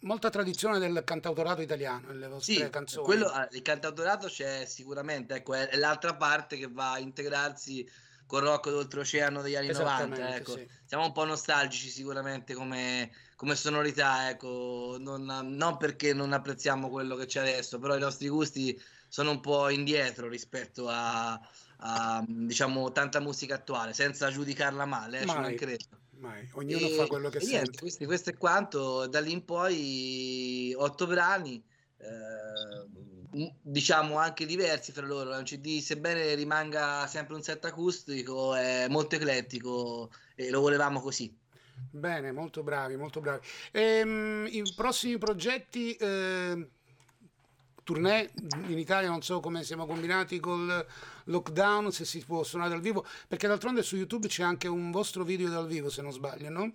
molta 0.00 0.30
tradizione 0.30 0.78
del 0.78 1.02
cantautorato 1.04 1.60
italiano 1.60 2.08
nelle 2.08 2.28
vostre 2.28 2.64
Sì, 2.64 2.70
canzoni. 2.70 3.04
quello, 3.04 3.26
ah, 3.28 3.48
il 3.50 3.62
cantautorato 3.62 4.28
c'è 4.28 4.64
sicuramente, 4.66 5.34
ecco, 5.34 5.54
è, 5.54 5.76
l'altra 5.76 6.16
parte 6.16 6.56
che 6.56 6.68
va 6.68 6.92
a 6.92 6.98
integrarsi 6.98 7.88
col 8.26 8.42
rock 8.42 8.70
d'oltreoceano 8.70 9.42
degli 9.42 9.56
anni 9.56 9.70
90, 9.70 10.14
Esattamente, 10.14 10.36
ecco. 10.36 10.52
sì. 10.52 10.68
Siamo 10.84 11.04
un 11.04 11.12
po' 11.12 11.24
nostalgici 11.24 11.88
sicuramente 11.88 12.54
come, 12.54 13.10
come 13.34 13.56
sonorità, 13.56 14.28
ecco, 14.30 14.96
non, 15.00 15.24
non 15.24 15.76
perché 15.76 16.14
non 16.14 16.32
apprezziamo 16.32 16.88
quello 16.90 17.16
che 17.16 17.26
c'è 17.26 17.40
adesso, 17.40 17.78
però 17.78 17.96
i 17.96 18.00
nostri 18.00 18.28
gusti 18.28 18.80
sono 19.08 19.30
un 19.32 19.40
po' 19.40 19.68
indietro 19.68 20.28
rispetto 20.28 20.86
a, 20.88 21.40
a, 21.78 22.24
diciamo, 22.26 22.92
tanta 22.92 23.20
musica 23.20 23.56
attuale, 23.56 23.92
senza 23.94 24.30
giudicarla 24.30 24.84
male, 24.84 25.22
eh, 25.22 25.26
ci 25.26 25.26
Mai. 25.26 25.40
mancherebbe. 25.40 25.99
Mai, 26.20 26.46
ognuno 26.52 26.86
E- 26.86 26.90
fa 26.90 27.06
quello 27.06 27.30
che 27.30 27.38
niente, 27.38 27.56
sente. 27.64 27.78
questi- 27.80 28.04
questo 28.04 28.30
è 28.30 28.36
quanto. 28.36 29.06
Da 29.06 29.20
lì 29.20 29.32
in 29.32 29.44
poi 29.44 30.74
otto 30.76 31.06
brani, 31.06 31.62
eh, 31.96 33.48
diciamo 33.62 34.18
anche 34.18 34.44
diversi 34.44 34.92
fra 34.92 35.06
loro. 35.06 35.32
È 35.32 35.38
un 35.38 35.44
CD, 35.44 35.78
sebbene 35.80 36.34
rimanga 36.34 37.06
sempre 37.06 37.34
un 37.36 37.42
set 37.42 37.64
acustico, 37.64 38.54
è 38.54 38.86
molto 38.88 39.14
eclettico 39.16 40.10
e 40.34 40.50
lo 40.50 40.60
volevamo 40.60 41.00
così. 41.00 41.34
Bene, 41.90 42.32
molto 42.32 42.62
bravi, 42.62 42.96
molto 42.96 43.20
bravi. 43.20 43.46
Ehm, 43.72 44.46
I 44.50 44.62
prossimi 44.76 45.16
progetti, 45.16 45.94
eh, 45.94 46.68
tournée 47.82 48.30
in 48.68 48.78
Italia, 48.78 49.08
non 49.08 49.22
so 49.22 49.40
come 49.40 49.62
siamo 49.64 49.86
combinati 49.86 50.40
col 50.40 50.86
lockdown, 51.24 51.92
se 51.92 52.04
si 52.04 52.24
può 52.24 52.42
suonare 52.42 52.70
dal 52.70 52.80
vivo, 52.80 53.04
perché 53.28 53.46
d'altronde 53.46 53.82
su 53.82 53.96
YouTube 53.96 54.28
c'è 54.28 54.42
anche 54.42 54.68
un 54.68 54.90
vostro 54.90 55.24
video 55.24 55.48
dal 55.48 55.66
vivo, 55.66 55.90
se 55.90 56.02
non 56.02 56.12
sbaglio, 56.12 56.48
no? 56.50 56.72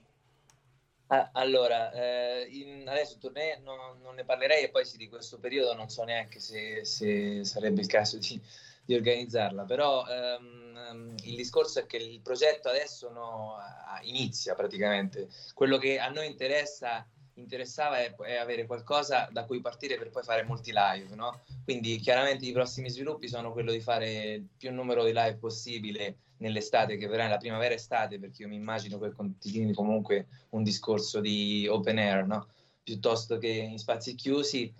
Ah, 1.07 1.29
allora, 1.33 1.91
eh, 1.91 2.47
in- 2.49 2.87
adesso 2.87 3.17
tournée 3.19 3.59
non, 3.59 3.77
non 4.01 4.15
ne 4.15 4.25
parlerei 4.25 4.63
e 4.63 4.69
poi 4.69 4.85
sì, 4.85 4.97
di 4.97 5.07
questo 5.07 5.37
periodo 5.39 5.73
non 5.75 5.87
so 5.89 6.03
neanche 6.03 6.39
se, 6.39 6.83
se 6.83 7.43
sarebbe 7.43 7.81
il 7.81 7.87
caso 7.87 8.17
di, 8.17 8.41
di 8.83 8.95
organizzarla, 8.95 9.65
però 9.65 10.03
ehm, 10.07 10.75
ehm, 10.75 11.15
il 11.25 11.35
discorso 11.35 11.79
è 11.79 11.85
che 11.85 11.97
il 11.97 12.21
progetto 12.21 12.69
adesso 12.69 13.11
no, 13.11 13.55
inizia 14.01 14.55
praticamente. 14.55 15.29
Quello 15.53 15.77
che 15.77 15.99
a 15.99 16.09
noi 16.09 16.25
interessa, 16.25 17.07
interessava 17.35 17.99
è, 17.99 18.15
è 18.15 18.35
avere 18.35 18.65
qualcosa 18.65 19.27
da 19.31 19.45
cui 19.45 19.61
partire 19.61 19.97
per 19.97 20.09
poi 20.09 20.23
fare 20.23 20.43
molti 20.43 20.71
live, 20.73 21.15
no? 21.15 21.41
Quindi 21.63 21.97
chiaramente 21.97 22.45
i 22.45 22.51
prossimi 22.51 22.89
sviluppi 22.89 23.27
sono 23.27 23.51
quello 23.51 23.71
di 23.71 23.79
fare 23.79 24.33
il 24.35 24.47
più 24.57 24.71
numero 24.71 25.03
di 25.03 25.11
live 25.13 25.35
possibile 25.35 26.17
nell'estate 26.37 26.97
che 26.97 27.07
verrà, 27.07 27.23
nella 27.23 27.37
primavera-estate, 27.37 28.19
perché 28.19 28.43
io 28.43 28.47
mi 28.47 28.55
immagino 28.55 28.99
che 28.99 29.11
continui 29.11 29.73
comunque 29.73 30.27
un 30.49 30.63
discorso 30.63 31.19
di 31.19 31.67
open 31.69 31.97
air, 31.97 32.25
no? 32.25 32.47
piuttosto 32.83 33.37
che 33.37 33.47
in 33.47 33.79
spazi 33.79 34.15
chiusi 34.15 34.73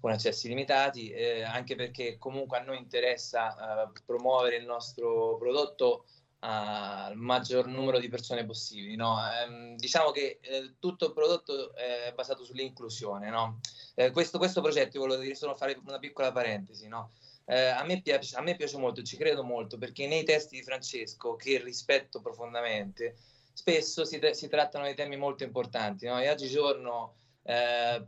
con 0.00 0.10
accessi 0.10 0.48
limitati, 0.48 1.10
eh, 1.10 1.42
anche 1.42 1.76
perché 1.76 2.18
comunque 2.18 2.58
a 2.58 2.62
noi 2.62 2.78
interessa 2.78 3.84
eh, 3.84 4.00
promuovere 4.04 4.56
il 4.56 4.64
nostro 4.64 5.36
prodotto 5.38 6.06
al 6.44 7.16
maggior 7.16 7.66
numero 7.66 7.98
di 7.98 8.08
persone 8.08 8.44
possibili. 8.44 8.96
No? 8.96 9.16
Ehm, 9.30 9.76
diciamo 9.76 10.10
che 10.10 10.38
eh, 10.40 10.74
tutto 10.78 11.06
il 11.06 11.12
prodotto 11.12 11.74
è 11.74 12.12
basato 12.14 12.44
sull'inclusione. 12.44 13.30
No? 13.30 13.60
Eh, 13.94 14.10
questo, 14.10 14.38
questo 14.38 14.60
progetto, 14.60 14.96
io 14.96 15.04
volevo 15.04 15.22
dire 15.22 15.34
solo 15.34 15.54
fare 15.54 15.80
una 15.86 15.98
piccola 15.98 16.32
parentesi, 16.32 16.88
no? 16.88 17.12
Eh, 17.44 17.66
a, 17.66 17.84
me 17.84 18.00
piace, 18.00 18.36
a 18.36 18.40
me 18.40 18.56
piace 18.56 18.78
molto, 18.78 19.02
ci 19.02 19.16
credo 19.16 19.42
molto, 19.42 19.76
perché 19.76 20.06
nei 20.06 20.24
testi 20.24 20.56
di 20.56 20.62
Francesco, 20.62 21.36
che 21.36 21.62
rispetto 21.62 22.20
profondamente, 22.20 23.16
spesso 23.52 24.04
si, 24.04 24.20
si 24.32 24.48
trattano 24.48 24.86
di 24.86 24.94
temi 24.94 25.16
molto 25.16 25.42
importanti, 25.42 26.06
no? 26.06 26.20
e 26.20 26.30
oggigiorno 26.30 27.16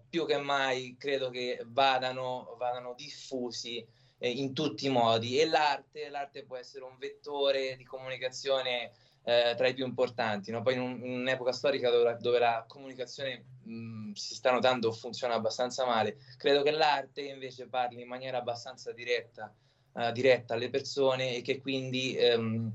più 0.08 0.26
che 0.26 0.38
mai 0.38 0.94
credo 0.96 1.28
che 1.28 1.60
vadano, 1.66 2.54
vadano 2.56 2.94
diffusi 2.96 3.84
eh, 4.24 4.30
in 4.30 4.54
tutti 4.54 4.86
i 4.86 4.88
modi 4.88 5.38
e 5.38 5.46
l'arte, 5.46 6.08
l'arte 6.08 6.44
può 6.44 6.56
essere 6.56 6.84
un 6.84 6.96
vettore 6.96 7.76
di 7.76 7.84
comunicazione 7.84 8.92
eh, 9.22 9.54
tra 9.54 9.68
i 9.68 9.74
più 9.74 9.84
importanti, 9.84 10.50
no? 10.50 10.62
poi 10.62 10.74
in, 10.74 10.80
un, 10.80 11.04
in, 11.04 11.18
un'epoca 11.20 11.52
storica 11.52 11.90
dove 11.90 12.04
la, 12.04 12.12
dove 12.14 12.38
la 12.38 12.64
comunicazione 12.66 13.44
mh, 13.64 14.12
si 14.12 14.34
sta 14.34 14.50
notando 14.50 14.92
funziona 14.92 15.34
abbastanza 15.34 15.84
male, 15.84 16.16
credo 16.38 16.62
che 16.62 16.70
l'arte 16.70 17.20
invece 17.20 17.68
parli 17.68 18.00
in 18.00 18.08
maniera 18.08 18.38
abbastanza 18.38 18.92
diretta, 18.92 19.54
uh, 19.92 20.10
diretta 20.10 20.54
alle 20.54 20.70
persone 20.70 21.36
e 21.36 21.42
che 21.42 21.60
quindi 21.60 22.16
ehm, 22.16 22.72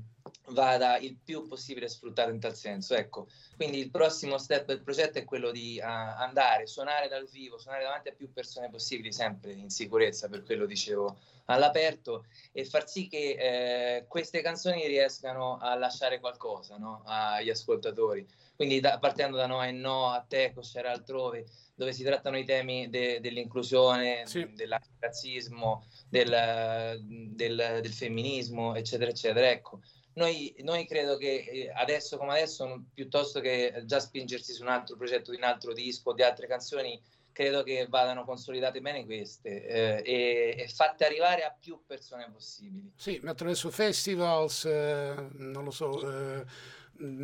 vada 0.52 0.98
il 0.98 1.16
più 1.22 1.46
possibile 1.46 1.88
sfruttato 1.88 2.30
in 2.30 2.40
tal 2.40 2.54
senso. 2.54 2.94
Ecco, 2.94 3.28
quindi 3.56 3.78
il 3.78 3.90
prossimo 3.90 4.38
step 4.38 4.66
del 4.66 4.82
progetto 4.82 5.18
è 5.18 5.24
quello 5.24 5.50
di 5.50 5.78
uh, 5.80 5.84
andare, 5.86 6.66
suonare 6.66 7.08
dal 7.08 7.28
vivo, 7.28 7.58
suonare 7.58 7.84
davanti 7.84 8.08
a 8.08 8.12
più 8.12 8.32
persone 8.32 8.70
possibili, 8.70 9.12
sempre 9.12 9.52
in 9.52 9.70
sicurezza, 9.70 10.28
per 10.28 10.42
quello 10.42 10.66
dicevo 10.66 11.18
all'aperto, 11.46 12.26
e 12.52 12.64
far 12.64 12.88
sì 12.88 13.08
che 13.08 13.96
eh, 13.98 14.06
queste 14.06 14.40
canzoni 14.40 14.86
riescano 14.86 15.58
a 15.58 15.74
lasciare 15.74 16.20
qualcosa 16.20 16.76
no? 16.76 17.02
agli 17.04 17.50
ascoltatori. 17.50 18.26
Quindi 18.54 18.78
da, 18.78 18.98
partendo 18.98 19.36
da 19.36 19.46
Noi 19.46 19.68
e 19.68 19.72
No, 19.72 20.10
a 20.10 20.24
te, 20.26 20.52
Cosciare 20.54 20.88
altrove, 20.88 21.46
dove 21.74 21.92
si 21.92 22.04
trattano 22.04 22.36
i 22.36 22.44
temi 22.44 22.90
de, 22.90 23.18
dell'inclusione, 23.20 24.26
sì. 24.26 24.52
dell'razzismo, 24.52 25.82
del, 26.08 27.00
del, 27.02 27.78
del 27.80 27.92
femminismo, 27.92 28.74
eccetera, 28.74 29.10
eccetera. 29.10 29.48
Ecco, 29.48 29.80
noi, 30.14 30.54
noi, 30.60 30.86
credo 30.86 31.16
che 31.16 31.44
eh, 31.50 31.72
adesso 31.74 32.16
come 32.16 32.32
adesso, 32.32 32.84
piuttosto 32.92 33.40
che 33.40 33.82
già 33.84 34.00
spingersi 34.00 34.52
su 34.52 34.62
un 34.62 34.68
altro 34.68 34.96
progetto 34.96 35.30
di 35.30 35.36
un 35.36 35.44
altro 35.44 35.72
disco, 35.72 36.12
di 36.12 36.22
altre 36.22 36.46
canzoni, 36.46 37.00
credo 37.32 37.62
che 37.62 37.86
vadano 37.88 38.24
consolidate 38.24 38.80
bene 38.80 39.04
queste 39.04 39.66
eh, 39.66 40.02
e, 40.04 40.54
e, 40.58 40.68
fatte 40.68 41.04
arrivare 41.04 41.44
a 41.44 41.56
più 41.58 41.80
persone 41.86 42.28
possibili. 42.32 42.92
Sì, 42.96 43.20
attraverso 43.24 43.70
festivals, 43.70 44.64
eh, 44.64 45.14
non 45.32 45.64
lo 45.64 45.70
so. 45.70 46.40
Eh 46.40 46.78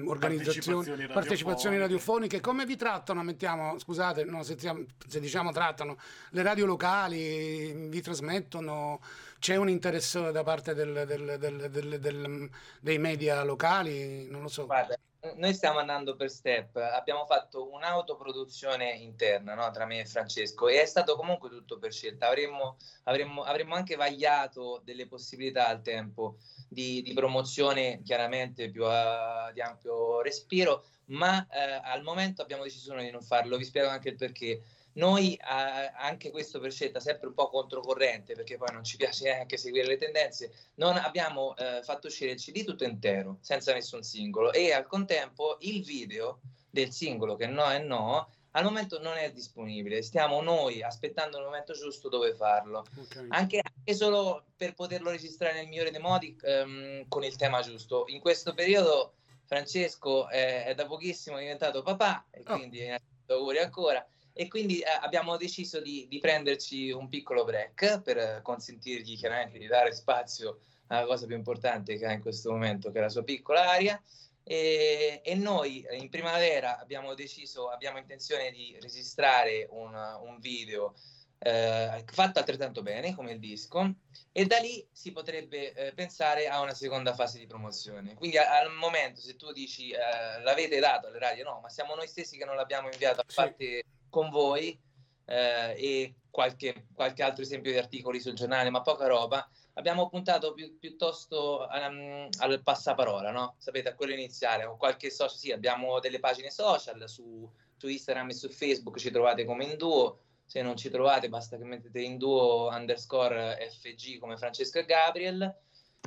organizzazioni, 0.06 0.84
partecipazioni, 0.84 1.06
partecipazioni 1.06 1.78
radiofoniche. 1.78 2.40
come 2.40 2.64
vi 2.64 2.76
trattano? 2.76 3.22
Mettiamo, 3.22 3.78
scusate, 3.78 4.24
no, 4.24 4.42
se, 4.42 4.56
se, 4.58 5.20
diciamo 5.20 5.52
trattano 5.52 5.96
le 6.30 6.42
radio 6.42 6.66
locali, 6.66 7.88
vi 7.88 8.00
trasmettono, 8.00 9.00
c'è 9.38 9.56
un 9.56 9.68
interesse 9.68 10.32
da 10.32 10.42
parte 10.42 10.74
del, 10.74 11.04
del, 11.06 11.98
del, 12.00 12.50
dei 12.80 12.98
media 12.98 13.42
locali? 13.44 14.28
Non 14.30 14.42
lo 14.42 14.48
so. 14.48 14.66
Guarda, 14.66 14.96
noi 15.36 15.54
stiamo 15.54 15.78
andando 15.78 16.16
per 16.16 16.30
step, 16.30 16.76
abbiamo 16.76 17.26
fatto 17.26 17.70
un'autoproduzione 17.72 18.90
interna 18.92 19.54
no? 19.54 19.70
tra 19.70 19.84
me 19.84 20.00
e 20.00 20.06
Francesco 20.06 20.68
e 20.68 20.80
è 20.80 20.86
stato 20.86 21.16
comunque 21.16 21.48
tutto 21.48 21.78
per 21.78 21.92
scelta, 21.92 22.28
avremmo, 22.28 22.76
avremmo, 23.04 23.42
avremmo 23.42 23.74
anche 23.74 23.96
vagliato 23.96 24.80
delle 24.84 25.06
possibilità 25.06 25.68
al 25.68 25.82
tempo 25.82 26.36
di, 26.68 27.02
di 27.02 27.12
promozione 27.12 28.00
chiaramente 28.02 28.70
più 28.70 28.84
a, 28.84 29.50
di 29.52 29.60
ampio 29.60 30.20
respiro, 30.22 30.84
ma 31.06 31.46
eh, 31.48 31.80
al 31.82 32.02
momento 32.02 32.42
abbiamo 32.42 32.62
deciso 32.62 32.94
di 32.96 33.10
non 33.10 33.22
farlo, 33.22 33.56
vi 33.56 33.64
spiego 33.64 33.88
anche 33.88 34.10
il 34.10 34.16
perché. 34.16 34.62
Noi, 34.96 35.34
eh, 35.34 35.92
anche 35.96 36.30
questo 36.30 36.58
per 36.58 36.72
scelta, 36.72 37.00
sempre 37.00 37.28
un 37.28 37.34
po' 37.34 37.48
controcorrente, 37.48 38.34
perché 38.34 38.56
poi 38.56 38.72
non 38.72 38.84
ci 38.84 38.96
piace 38.96 39.24
neanche 39.32 39.56
seguire 39.56 39.86
le 39.86 39.96
tendenze, 39.96 40.52
non 40.74 40.96
abbiamo 40.96 41.56
eh, 41.56 41.80
fatto 41.82 42.06
uscire 42.06 42.32
il 42.32 42.40
CD 42.40 42.64
tutto 42.64 42.84
intero, 42.84 43.38
senza 43.40 43.72
nessun 43.72 44.02
singolo, 44.02 44.52
e 44.52 44.72
al 44.72 44.86
contempo 44.86 45.56
il 45.60 45.82
video 45.84 46.40
del 46.70 46.92
singolo 46.92 47.36
che 47.36 47.46
no 47.46 47.70
è 47.70 47.78
no 47.78 48.28
al 48.56 48.64
momento 48.64 49.00
non 49.00 49.18
è 49.18 49.30
disponibile, 49.32 50.00
stiamo 50.00 50.40
noi 50.40 50.82
aspettando 50.82 51.36
il 51.36 51.44
momento 51.44 51.74
giusto 51.74 52.08
dove 52.08 52.34
farlo, 52.34 52.86
okay. 52.96 53.26
anche, 53.28 53.60
anche, 53.62 53.94
solo 53.94 54.44
per 54.56 54.72
poterlo 54.72 55.10
registrare 55.10 55.52
nel 55.52 55.68
migliore 55.68 55.90
dei 55.90 56.00
modi 56.00 56.34
um, 56.42 57.06
con 57.06 57.22
il 57.22 57.36
tema 57.36 57.60
giusto. 57.60 58.04
In 58.08 58.18
questo 58.18 58.54
periodo 58.54 59.12
Francesco 59.44 60.28
è, 60.28 60.64
è 60.64 60.74
da 60.74 60.86
pochissimo 60.86 61.36
diventato 61.36 61.82
papà 61.82 62.24
e 62.30 62.40
oh. 62.46 62.56
quindi 62.56 62.94
auguri 63.26 63.58
ancora 63.58 64.04
e 64.38 64.48
quindi 64.48 64.80
eh, 64.80 64.84
abbiamo 65.00 65.38
deciso 65.38 65.80
di, 65.80 66.06
di, 66.10 66.18
prenderci 66.18 66.90
un 66.90 67.08
piccolo 67.08 67.44
break 67.44 68.02
per 68.02 68.42
consentirgli 68.42 69.16
chiaramente 69.16 69.56
di 69.56 69.66
dare 69.66 69.92
spazio 69.92 70.60
alla 70.88 71.06
cosa 71.06 71.24
più 71.24 71.34
importante 71.34 71.96
che 71.96 72.04
ha 72.04 72.12
in 72.12 72.20
questo 72.20 72.50
momento, 72.50 72.90
che 72.90 72.98
è 72.98 73.00
la 73.00 73.08
sua 73.08 73.24
piccola 73.24 73.70
aria. 73.70 74.00
E, 74.44 75.22
e 75.24 75.34
noi 75.34 75.86
in 75.92 76.10
primavera 76.10 76.78
abbiamo 76.78 77.14
deciso, 77.14 77.70
abbiamo 77.70 77.96
intenzione 77.96 78.50
di 78.50 78.76
registrare 78.78 79.66
un, 79.70 79.94
un 79.94 80.38
video 80.38 80.94
eh, 81.38 82.04
fatto 82.06 82.38
altrettanto 82.38 82.82
bene 82.82 83.14
come 83.14 83.32
il 83.32 83.38
disco 83.38 83.94
e 84.32 84.44
da 84.44 84.58
lì 84.58 84.86
si 84.92 85.12
potrebbe 85.12 85.72
eh, 85.72 85.92
pensare 85.94 86.46
a 86.46 86.60
una 86.60 86.74
seconda 86.74 87.14
fase 87.14 87.38
di 87.38 87.46
promozione. 87.46 88.14
Quindi 88.14 88.36
a, 88.36 88.58
al 88.58 88.70
momento 88.74 89.22
se 89.22 89.34
tu 89.36 89.50
dici 89.52 89.90
eh, 89.90 90.42
l'avete 90.42 90.78
dato 90.78 91.06
alle 91.06 91.18
radio, 91.18 91.44
no, 91.44 91.60
ma 91.62 91.70
siamo 91.70 91.94
noi 91.94 92.06
stessi 92.06 92.36
che 92.36 92.44
non 92.44 92.54
l'abbiamo 92.54 92.90
inviato 92.90 93.22
a 93.22 93.26
parte 93.34 93.82
con 94.16 94.30
voi 94.30 94.80
eh, 95.26 95.74
e 95.76 96.14
qualche, 96.30 96.86
qualche, 96.94 97.22
altro 97.22 97.42
esempio 97.42 97.70
di 97.70 97.76
articoli 97.76 98.18
sul 98.18 98.32
giornale, 98.32 98.70
ma 98.70 98.80
poca 98.80 99.06
roba. 99.06 99.46
Abbiamo 99.74 100.08
puntato 100.08 100.54
pi- 100.54 100.74
piuttosto 100.80 101.68
um, 101.70 102.26
al 102.38 102.62
passaparola, 102.62 103.30
no? 103.30 103.56
Sapete, 103.58 103.90
a 103.90 103.94
quello 103.94 104.14
iniziale, 104.14 104.64
con 104.64 104.78
qualche 104.78 105.10
social, 105.10 105.36
sì, 105.36 105.52
abbiamo 105.52 106.00
delle 106.00 106.18
pagine 106.18 106.50
social 106.50 107.06
su, 107.10 107.46
su 107.76 107.88
Instagram 107.88 108.30
e 108.30 108.32
su 108.32 108.48
Facebook, 108.48 108.96
ci 108.96 109.10
trovate 109.10 109.44
come 109.44 109.64
in 109.64 109.76
duo, 109.76 110.20
se 110.46 110.62
non 110.62 110.78
ci 110.78 110.88
trovate 110.88 111.28
basta 111.28 111.58
che 111.58 111.64
mettete 111.64 112.00
in 112.00 112.16
duo 112.16 112.70
underscore 112.72 113.68
FG 113.70 114.18
come 114.18 114.38
Francesco 114.38 114.78
e 114.78 114.86
Gabriel. 114.86 115.54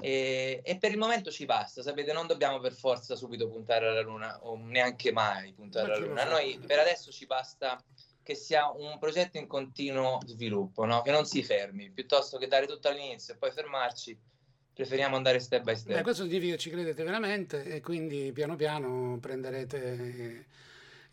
E, 0.02 0.62
e, 0.64 0.78
per 0.78 0.92
il 0.92 0.98
momento 0.98 1.32
ci 1.32 1.46
basta, 1.46 1.82
sapete, 1.82 2.14
non 2.14 2.28
dobbiamo 2.28 2.60
per 2.60 2.74
forza 2.74 3.16
subito 3.16 3.48
puntare 3.50 3.88
alla 3.88 4.02
luna 4.02 4.40
o 4.44 4.58
neanche 4.58 5.12
mai 5.12 5.54
puntare 5.54 5.94
alla 5.94 6.06
luna. 6.06 6.24
A 6.24 6.30
noi 6.30 6.60
per 6.66 6.80
adesso 6.80 7.12
ci 7.12 7.26
basta 7.26 7.82
che 8.22 8.36
sia 8.36 8.70
un 8.70 9.00
progetto 9.00 9.38
in 9.38 9.48
continuo 9.48 10.20
sviluppo, 10.26 10.86
no? 10.86 11.02
che 11.02 11.12
non 11.12 11.26
si 11.26 11.44
fermi, 11.44 11.90
piuttosto 11.90 12.38
che 12.38 12.48
dare 12.48 12.68
tutto 12.68 12.88
all'inizio 12.88 13.34
e 13.34 13.38
poi 13.38 13.52
fermarci. 13.52 14.18
Preferiamo 14.72 15.18
andare 15.18 15.40
step 15.40 15.64
by 15.64 15.76
step. 15.76 15.98
Beh, 15.98 16.04
questo 16.04 16.24
significa 16.24 16.54
che 16.54 16.60
ci 16.60 16.70
credete 16.70 17.04
veramente 17.04 17.64
e 17.64 17.82
quindi 17.82 18.32
piano 18.32 18.56
piano 18.56 19.18
prenderete 19.20 20.46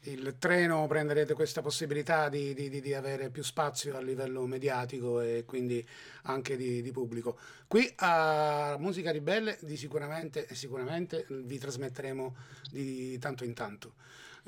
il 0.06 0.36
treno 0.38 0.86
prenderete 0.86 1.34
questa 1.34 1.62
possibilità 1.62 2.28
di, 2.28 2.54
di, 2.54 2.68
di, 2.68 2.94
avere 2.94 3.30
più 3.30 3.42
spazio 3.42 3.96
a 3.96 4.00
livello 4.00 4.46
mediatico 4.46 5.20
e 5.20 5.44
quindi 5.44 5.86
anche 6.22 6.56
di, 6.56 6.82
di 6.82 6.90
pubblico. 6.92 7.38
Qui 7.66 7.92
a 7.96 8.76
Musica 8.78 9.10
Ribelle 9.10 9.58
di 9.60 9.76
sicuramente, 9.76 10.46
sicuramente 10.54 11.26
vi 11.28 11.58
trasmetteremo 11.58 12.36
di 12.70 13.18
tanto 13.18 13.44
in 13.44 13.54
tanto. 13.54 13.94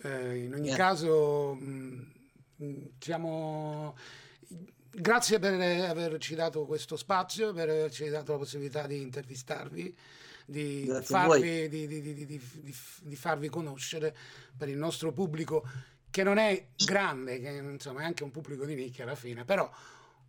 Eh, 0.03 0.45
in 0.45 0.55
ogni 0.55 0.69
yeah. 0.69 0.77
caso 0.77 1.55
mh, 1.55 2.13
siamo... 2.99 3.97
Grazie 4.91 5.39
per 5.39 5.61
averci 5.61 6.35
dato 6.35 6.65
questo 6.65 6.97
spazio, 6.97 7.53
per 7.53 7.69
averci 7.69 8.09
dato 8.09 8.33
la 8.33 8.39
possibilità 8.39 8.87
di 8.87 9.01
intervistarvi 9.01 9.97
di 10.51 10.91
farvi, 11.03 11.69
di, 11.69 11.87
di, 11.87 12.41
di, 13.03 13.17
farvi, 13.17 13.51
conoscere 13.51 14.17
per 14.57 14.71
il 14.71 14.79
nostro 14.79 15.13
pubblico 15.13 15.63
che 16.09 16.23
non 16.23 16.39
è 16.39 16.69
grande, 16.75 17.39
che 17.39 17.51
insomma 17.51 18.01
è 18.01 18.05
anche 18.05 18.25
un 18.25 18.31
pubblico 18.31 18.65
di 18.65 18.75
nicchia 18.75 19.05
alla 19.05 19.15
fine, 19.15 19.45
però 19.45 19.71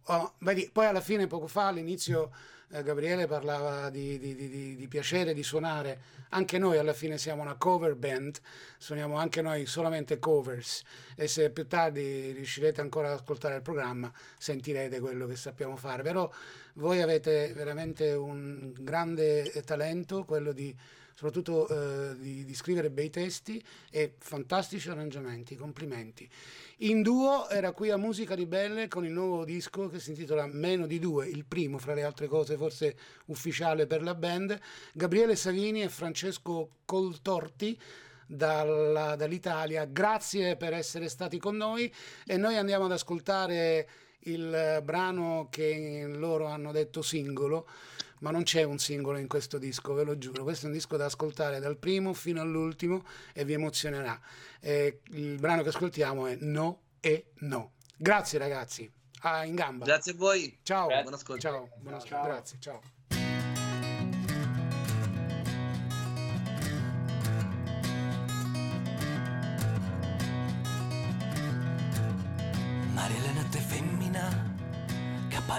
oh, 0.09 0.33
vedi, 0.39 0.69
poi 0.71 0.85
alla 0.85 1.01
fine 1.01 1.27
poco 1.27 1.47
fa 1.47 1.67
all'inizio 1.67 2.31
eh, 2.71 2.83
Gabriele 2.83 3.25
parlava 3.25 3.89
di, 3.89 4.19
di, 4.19 4.35
di, 4.35 4.75
di, 4.75 4.87
piacere 4.87 5.33
di 5.33 5.41
suonare, 5.41 6.01
anche 6.29 6.57
noi 6.59 6.77
alla 6.77 6.93
fine 6.93 7.17
siamo 7.17 7.41
una 7.41 7.55
cover 7.55 7.95
band, 7.95 8.39
suoniamo 8.77 9.17
anche 9.17 9.41
noi 9.41 9.65
solamente 9.65 10.19
covers. 10.19 10.83
E 11.15 11.27
se 11.27 11.49
più 11.49 11.67
tardi 11.67 12.31
riuscirete 12.31 12.81
ancora 12.81 13.09
ad 13.09 13.15
ascoltare 13.15 13.55
il 13.55 13.61
programma 13.61 14.11
sentirete 14.37 14.99
quello 14.99 15.25
che 15.25 15.35
sappiamo 15.35 15.75
fare, 15.75 16.03
però 16.03 16.29
voi 16.73 17.01
avete 17.01 17.53
veramente 17.53 18.13
un 18.13 18.71
grande 18.77 19.49
talento, 19.65 20.23
quello 20.23 20.51
di 20.51 20.75
soprattutto 21.19 21.67
eh, 21.67 22.17
di, 22.17 22.45
di, 22.45 22.53
scrivere 22.53 22.89
bei 22.89 23.09
testi 23.09 23.61
e 23.91 24.13
fantastici 24.19 24.89
arrangiamenti, 24.89 25.57
complimenti. 25.57 26.29
In 26.77 27.01
duo 27.01 27.49
era 27.49 27.73
qui 27.73 27.89
a 27.89 27.97
Musica 27.97 28.35
Ribelle 28.35 28.87
con 28.87 29.03
il 29.03 29.11
nuovo 29.11 29.43
disco 29.43 29.89
che 29.89 29.99
si 29.99 30.11
intitola 30.11 30.47
Meno 30.47 30.87
di 30.87 30.97
due, 30.97 31.27
il 31.27 31.43
primo 31.43 31.77
fra 31.77 31.93
le 31.93 32.03
altre 32.03 32.27
cose 32.27 32.55
forse 32.55 32.95
ufficiale 33.25 33.85
per 33.85 34.01
la 34.01 34.15
band, 34.15 34.57
Gabriele 34.93 35.35
Savini 35.35 35.83
e 35.83 35.89
Francesco 35.89 36.75
Coltorti. 36.85 37.77
Dalla, 38.31 39.15
dall'Italia, 39.15 39.85
grazie 39.85 40.55
per 40.55 40.71
essere 40.73 41.09
stati 41.09 41.39
con 41.39 41.57
noi 41.57 41.91
e 42.27 42.37
noi 42.37 42.57
andiamo 42.57 42.85
ad 42.85 42.91
ascoltare 42.91 43.89
il 44.23 44.81
brano 44.83 45.47
che 45.49 46.05
loro 46.07 46.45
hanno 46.47 46.71
detto 46.71 47.01
singolo 47.01 47.67
ma 48.19 48.31
non 48.31 48.43
c'è 48.43 48.63
un 48.63 48.77
singolo 48.79 49.17
in 49.17 49.27
questo 49.27 49.57
disco, 49.57 49.93
ve 49.93 50.03
lo 50.03 50.17
giuro. 50.17 50.43
Questo 50.43 50.65
è 50.65 50.69
un 50.69 50.75
disco 50.75 50.97
da 50.97 51.05
ascoltare 51.05 51.59
dal 51.59 51.77
primo 51.77 52.13
fino 52.13 52.41
all'ultimo 52.41 53.05
e 53.33 53.45
vi 53.45 53.53
emozionerà. 53.53 54.19
Eh, 54.59 55.01
il 55.11 55.37
brano 55.39 55.61
che 55.61 55.69
ascoltiamo 55.69 56.27
è 56.27 56.37
No 56.41 56.81
e 56.99 57.31
No. 57.39 57.73
Grazie 57.97 58.39
ragazzi, 58.39 58.91
ah, 59.21 59.43
in 59.45 59.55
gamba. 59.55 59.85
Grazie 59.85 60.13
a 60.13 60.15
voi. 60.15 60.59
Ciao, 60.63 60.87
buon 60.87 61.13
ascolto. 61.13 61.41
Ciao, 61.41 61.69
buon 61.77 61.95
ascolto. 61.95 62.15
Ciao. 62.15 62.23
Grazie, 62.23 62.57
ciao. 62.59 62.81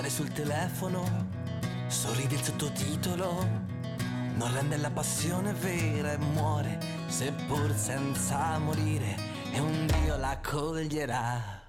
Appare 0.00 0.08
sul 0.08 0.32
telefono 0.32 1.28
sorride 1.88 2.34
il 2.34 2.42
sottotitolo 2.42 3.68
non 4.34 4.50
rende 4.54 4.78
la 4.78 4.90
passione 4.90 5.52
vera 5.52 6.12
e 6.12 6.16
muore, 6.16 6.78
seppur 7.06 7.74
senza 7.74 8.58
morire, 8.58 9.14
e 9.52 9.58
un 9.58 9.86
Dio 9.86 10.16
la 10.16 10.38
coglierà. 10.42 11.60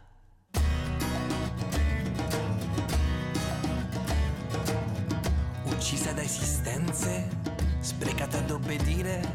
Uccisa 5.66 6.14
da 6.14 6.22
esistenze, 6.22 7.28
sprecate 7.82 8.38
ad 8.38 8.52
obbedire, 8.52 9.34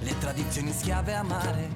le 0.00 0.18
tradizioni 0.18 0.72
schiave 0.72 1.12
amare, 1.12 1.68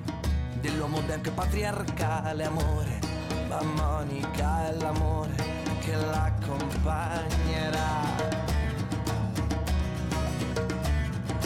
dell'uomo 0.58 1.02
bianco 1.02 1.28
e 1.28 1.32
patriarcale 1.32 2.44
amore, 2.44 2.98
ma 3.46 3.62
Monica 3.62 4.70
è 4.70 4.72
l'amore 4.76 5.63
che 5.84 5.96
l'accompagnerà. 5.96 8.02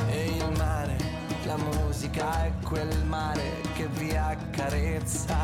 E 0.08 0.26
il 0.26 0.52
mare, 0.56 0.96
la 1.44 1.56
musica 1.56 2.44
è 2.44 2.52
quel 2.62 3.04
mare 3.06 3.60
che 3.74 3.88
vi 3.88 4.14
accarezza. 4.14 5.36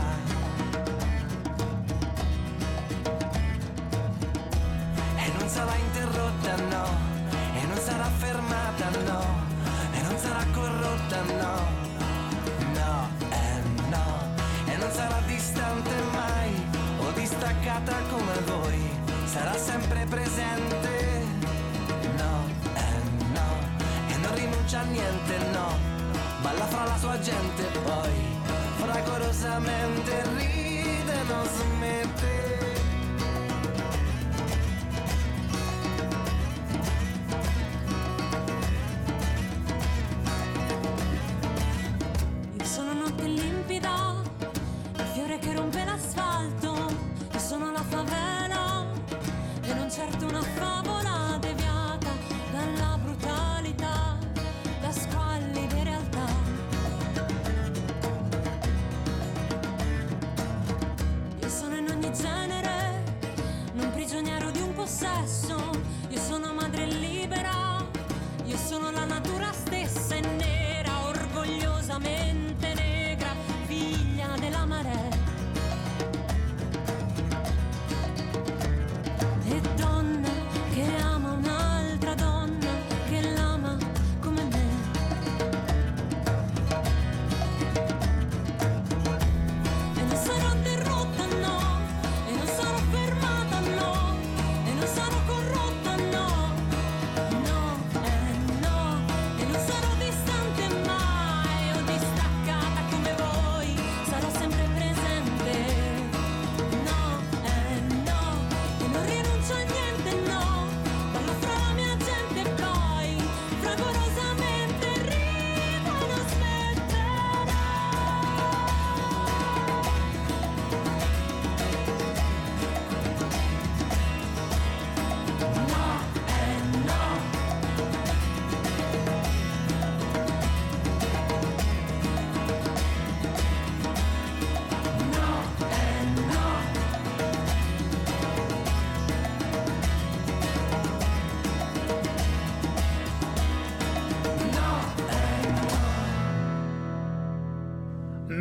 E 5.16 5.32
non 5.38 5.48
sarà 5.48 5.74
interrotta, 5.74 6.54
no, 6.56 6.86
e 7.60 7.66
non 7.66 7.78
sarà 7.78 8.04
fermata, 8.04 8.90
no, 8.90 9.24
e 9.92 10.02
non 10.02 10.16
sarà 10.18 10.44
corrotta, 10.52 11.22
no, 11.22 11.66
no, 12.74 13.08
eh 13.30 13.62
no, 13.88 14.34
e 14.66 14.76
non 14.76 14.90
sarà 14.92 15.20
distante 15.26 15.90
mai 16.12 16.66
o 16.98 17.10
distaccata 17.12 17.96
come 18.10 18.38
voi, 18.46 18.83
sarà 19.34 19.56
sempre 19.58 20.06
presente, 20.08 21.24
no, 22.18 22.46
eh 22.76 23.00
no, 23.32 23.48
e 24.06 24.16
non 24.18 24.34
rinuncia 24.36 24.78
a 24.78 24.84
niente, 24.84 25.38
no, 25.52 25.76
balla 26.40 26.66
fra 26.66 26.84
la 26.84 26.96
sua 26.96 27.18
gente 27.18 27.64
poi, 27.82 28.14
fragorosamente 28.76 30.22
ride, 30.36 31.16
non 31.26 31.46
smette. 31.48 32.53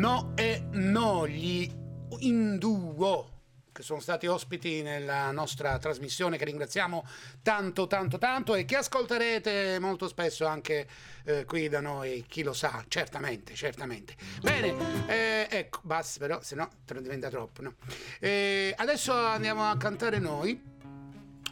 No 0.04 0.32
e 0.34 0.66
no, 0.72 1.26
gli 1.26 1.66
in 2.18 2.58
duo 2.58 3.30
che 3.72 3.82
sono 3.82 4.00
stati 4.00 4.26
ospiti 4.26 4.82
nella 4.82 5.30
nostra 5.30 5.78
trasmissione 5.78 6.36
che 6.36 6.44
ringraziamo 6.44 7.06
tanto 7.40 7.86
tanto 7.86 8.18
tanto 8.18 8.54
e 8.54 8.66
che 8.66 8.76
ascolterete 8.76 9.78
molto 9.78 10.06
spesso 10.06 10.44
anche 10.44 10.86
eh, 11.24 11.46
qui 11.46 11.70
da 11.70 11.80
noi, 11.80 12.22
chi 12.28 12.42
lo 12.42 12.52
sa, 12.52 12.84
certamente, 12.86 13.54
certamente. 13.54 14.14
Bene, 14.42 14.74
eh, 15.06 15.48
ecco, 15.50 15.80
basta 15.84 16.18
però, 16.18 16.42
se 16.42 16.54
no 16.54 16.68
diventa 16.84 17.30
troppo. 17.30 17.62
no? 17.62 17.76
Eh, 18.20 18.74
adesso 18.76 19.14
andiamo 19.14 19.64
a 19.70 19.74
cantare 19.78 20.18
noi 20.18 20.62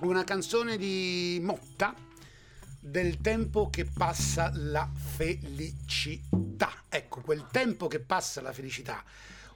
una 0.01 0.25
canzone 0.25 0.77
di 0.77 1.39
Motta 1.43 1.95
del 2.85 3.21
tempo 3.21 3.71
che 3.71 3.85
passa 3.85 4.51
la 4.55 4.91
felicità. 4.93 6.83
Ecco, 6.89 7.21
quel 7.21 7.47
tempo 7.49 7.87
che 7.87 8.01
passa 8.01 8.41
la 8.41 8.53
felicità, 8.53 9.05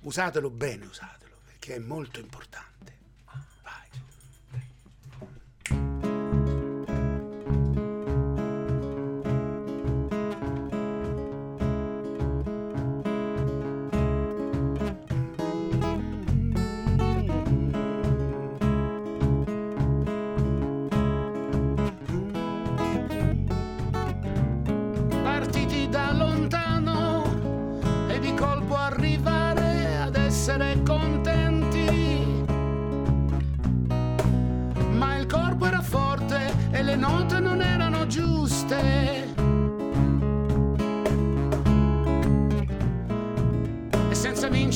usatelo 0.03 0.49
bene, 0.49 0.87
usatelo, 0.87 1.35
perché 1.45 1.75
è 1.75 1.79
molto 1.81 2.21
importante. 2.21 2.99
Vai. 3.63 3.89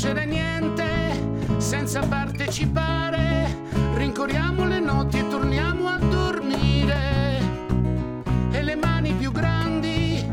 Vincere 0.01 0.25
niente, 0.25 1.59
senza 1.59 2.01
partecipare, 2.01 3.55
rincorriamo 3.97 4.65
le 4.65 4.81
notti 4.81 5.19
e 5.19 5.29
torniamo 5.29 5.89
a 5.89 5.99
dormire. 5.99 7.39
E 8.51 8.63
le 8.63 8.77
mani 8.77 9.13
più 9.13 9.31
grandi 9.31 10.27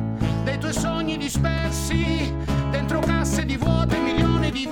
dei 0.46 0.58
tuoi 0.58 0.72
sogni 0.72 1.18
dispersi 1.18 2.34
dentro 2.72 3.00
casse 3.00 3.44
di 3.44 3.58
vuote 3.58 3.98
milioni 3.98 4.52
di 4.52 4.68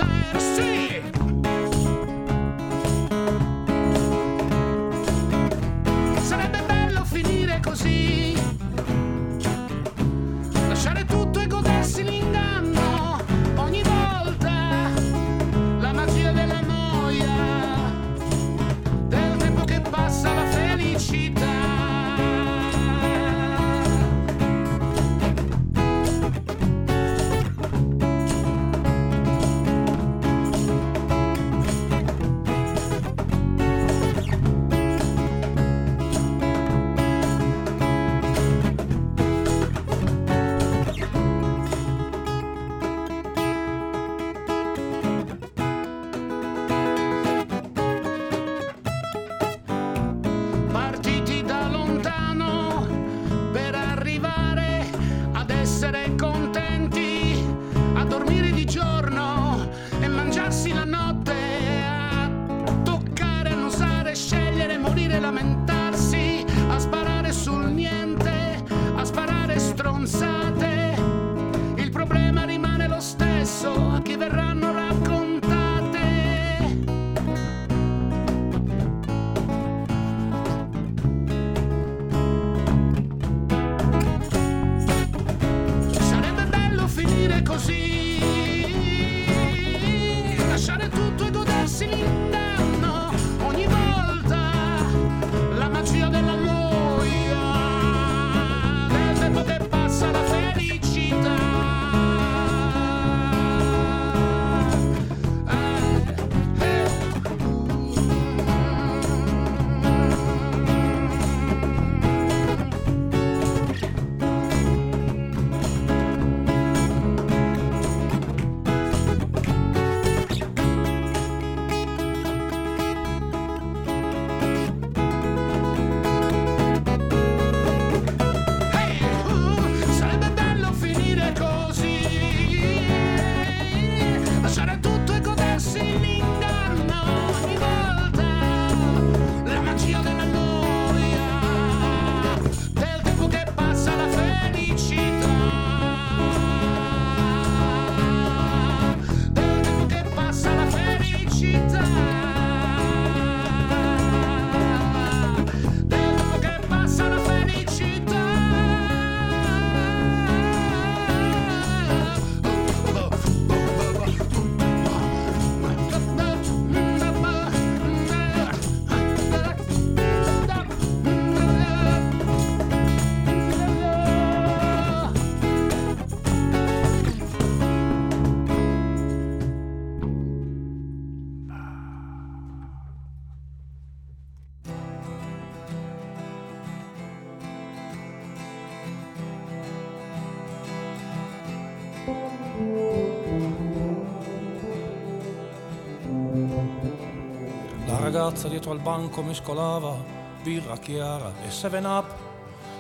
ragazza 198.25 198.47
dietro 198.47 198.71
al 198.71 198.79
banco 198.79 199.21
mescolava 199.21 199.95
birra 200.41 200.77
chiara 200.77 201.31
e 201.43 201.49
7-up 201.49 202.13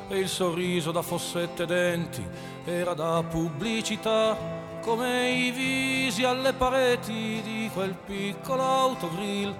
e 0.07 0.17
il 0.17 0.27
sorriso 0.27 0.91
da 0.91 1.03
fossette 1.03 1.67
denti 1.67 2.25
era 2.63 2.95
da 2.95 3.23
pubblicità 3.23 4.35
come 4.81 5.29
i 5.29 5.51
visi 5.51 6.23
alle 6.23 6.53
pareti 6.53 7.41
di 7.43 7.69
quel 7.71 7.93
piccolo 7.93 8.63
autogrill 8.63 9.55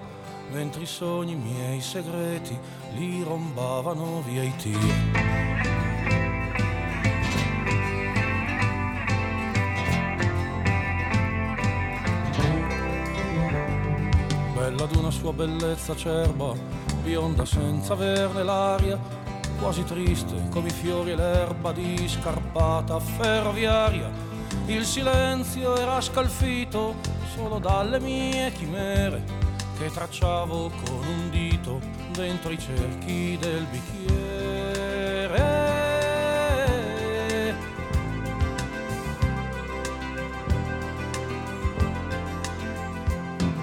mentre 0.50 0.82
i 0.82 0.86
sogni 0.86 1.36
miei 1.36 1.80
segreti 1.80 2.58
li 2.96 3.22
rombavano 3.22 4.22
via 4.26 4.42
i 4.42 4.56
tir. 4.56 5.25
Bella 14.86 14.92
d'una 14.92 15.10
sua 15.10 15.32
bellezza 15.32 15.92
acerba, 15.92 16.54
bionda 17.02 17.44
senza 17.44 17.92
averne 17.92 18.42
l'aria, 18.42 18.98
quasi 19.58 19.84
triste 19.84 20.34
come 20.50 20.68
i 20.68 20.72
fiori 20.72 21.12
e 21.12 21.16
l'erba 21.16 21.72
di 21.72 22.08
scarpata 22.08 22.98
ferroviaria. 22.98 24.10
Il 24.66 24.84
silenzio 24.84 25.76
era 25.76 26.00
scalfito 26.00 26.96
solo 27.34 27.58
dalle 27.58 28.00
mie 28.00 28.52
chimere 28.52 29.22
che 29.78 29.90
tracciavo 29.90 30.70
con 30.84 31.06
un 31.06 31.30
dito 31.30 31.80
dentro 32.12 32.50
i 32.50 32.58
cerchi 32.58 33.36
del 33.38 33.66
bicchiere. 33.70 34.25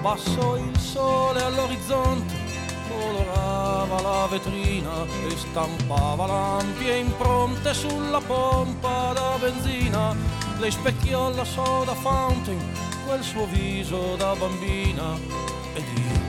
Basso 0.04 0.58
il 0.58 0.78
sole 0.78 1.42
all'orizzonte, 1.42 2.34
colorava 2.90 4.02
la 4.02 4.28
vetrina 4.30 5.06
e 5.06 5.30
stampava 5.38 6.26
lampie 6.26 6.98
impronte 6.98 7.74
sulla 7.74 8.20
pompa 8.20 9.14
da 9.14 9.38
benzina. 9.40 10.14
Lei 10.60 10.72
specchiò 10.72 11.30
la 11.30 11.46
soda 11.46 11.94
fountain, 11.94 12.60
quel 13.06 13.24
suo 13.24 13.46
viso 13.46 14.18
da 14.18 14.36
bambina 14.36 15.18
ed 15.74 15.86
io 15.96 16.20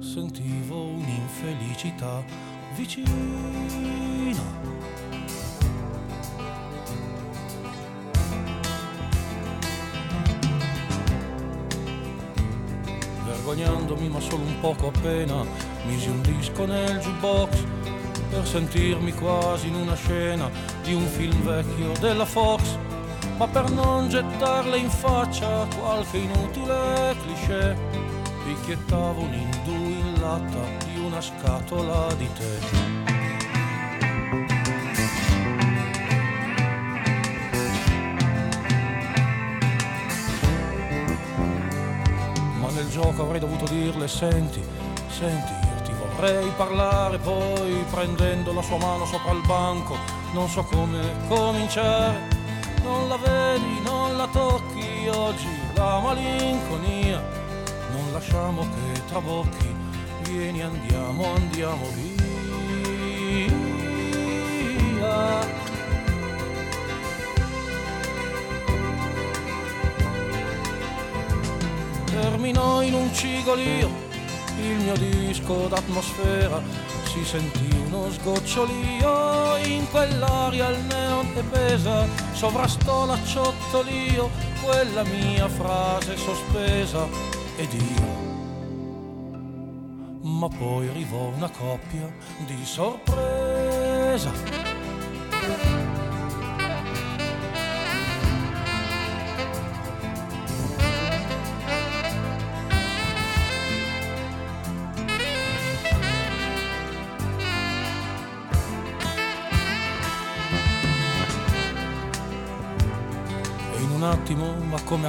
sentivo 0.00 0.84
un'infelicità 0.84 2.22
vicina. 2.76 3.10
Vergognandomi 13.52 14.08
ma 14.08 14.20
solo 14.20 14.44
un 14.44 14.60
poco 14.60 14.88
appena 14.88 15.44
misi 15.86 16.08
un 16.08 16.22
disco 16.22 16.64
nel 16.64 16.98
jukebox 16.98 17.64
per 18.30 18.46
sentirmi 18.46 19.12
quasi 19.12 19.68
in 19.68 19.74
una 19.74 19.94
scena 19.94 20.50
di 20.82 20.94
un 20.94 21.06
film 21.06 21.42
vecchio 21.42 21.92
della 22.00 22.24
Fox. 22.24 22.76
Ma 23.36 23.46
per 23.46 23.70
non 23.70 24.08
gettarle 24.08 24.78
in 24.78 24.88
faccia 24.88 25.66
qualche 25.78 26.18
inutile 26.18 27.14
cliché 27.22 27.76
picchiettavo 28.44 29.20
un 29.20 29.34
indù 29.34 29.72
in 29.72 30.20
latta 30.20 30.84
di 30.84 30.98
una 30.98 31.20
scatola 31.20 32.12
di 32.14 32.28
tè 32.32 32.91
gioco 42.92 43.22
avrei 43.22 43.40
dovuto 43.40 43.64
dirle 43.72 44.06
senti, 44.06 44.62
senti, 45.08 45.50
io 45.50 45.82
ti 45.82 45.92
vorrei 45.92 46.46
parlare 46.58 47.16
poi 47.16 47.72
prendendo 47.90 48.52
la 48.52 48.60
sua 48.60 48.76
mano 48.76 49.06
sopra 49.06 49.32
il 49.32 49.40
banco, 49.46 49.96
non 50.34 50.46
so 50.46 50.62
come 50.64 51.00
cominciare, 51.26 52.28
non 52.82 53.08
la 53.08 53.16
vedi, 53.16 53.80
non 53.82 54.18
la 54.18 54.28
tocchi 54.28 55.08
oggi, 55.08 55.48
la 55.74 56.00
malinconia, 56.00 57.22
non 57.92 58.12
lasciamo 58.12 58.60
che 58.60 59.06
trabocchi, 59.06 59.74
vieni 60.28 60.60
andiamo, 60.60 61.34
andiamo 61.34 61.86
via. 61.94 62.12
Terminò 72.42 72.82
in 72.82 72.94
un 72.94 73.14
cigolio 73.14 73.88
il 74.58 74.76
mio 74.82 74.96
disco 74.96 75.68
d'atmosfera 75.68 76.60
si 77.04 77.24
sentì 77.24 77.68
uno 77.86 78.10
sgocciolio 78.10 79.56
in 79.64 79.88
quell'aria 79.88 80.68
il 80.70 80.78
neon 80.86 81.32
che 81.34 81.42
pesa 81.42 82.04
sovrastò 82.32 83.06
l'acciottolio 83.06 84.28
quella 84.64 85.04
mia 85.04 85.48
frase 85.48 86.16
sospesa 86.16 87.06
ed 87.56 87.72
io 87.72 88.30
ma 90.22 90.48
poi 90.48 90.88
arrivò 90.88 91.30
una 91.36 91.50
coppia 91.50 92.12
di 92.46 92.64
sorpresa. 92.64 94.30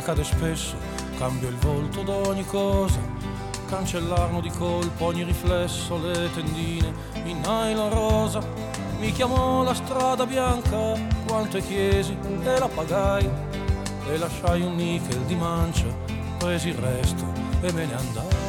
Accade 0.04 0.26
spesso, 0.26 0.76
cambia 1.18 1.48
il 1.48 1.56
volto 1.56 2.02
d'ogni 2.02 2.46
cosa. 2.46 3.00
Cancellarono 3.68 4.42
di 4.42 4.50
colpo 4.50 5.06
ogni 5.06 5.24
riflesso, 5.24 5.98
le 5.98 6.30
tendine 6.34 6.94
in 7.24 7.40
nylon 7.40 7.90
rosa. 7.90 8.42
Mi 9.00 9.12
chiamò 9.14 9.64
la 9.64 9.74
strada 9.74 10.26
bianca, 10.26 11.00
quanto 11.26 11.58
chiesi, 11.60 12.18
e 12.44 12.60
la 12.60 12.68
pagai. 12.68 13.30
E 14.10 14.18
lasciai 14.18 14.62
un 14.62 14.76
nickel 14.76 15.22
di 15.22 15.36
mancia, 15.36 15.88
presi 16.38 16.70
il 16.70 16.76
resto 16.76 17.24
e 17.62 17.72
me 17.72 17.86
ne 17.86 17.96
andai. 17.96 18.43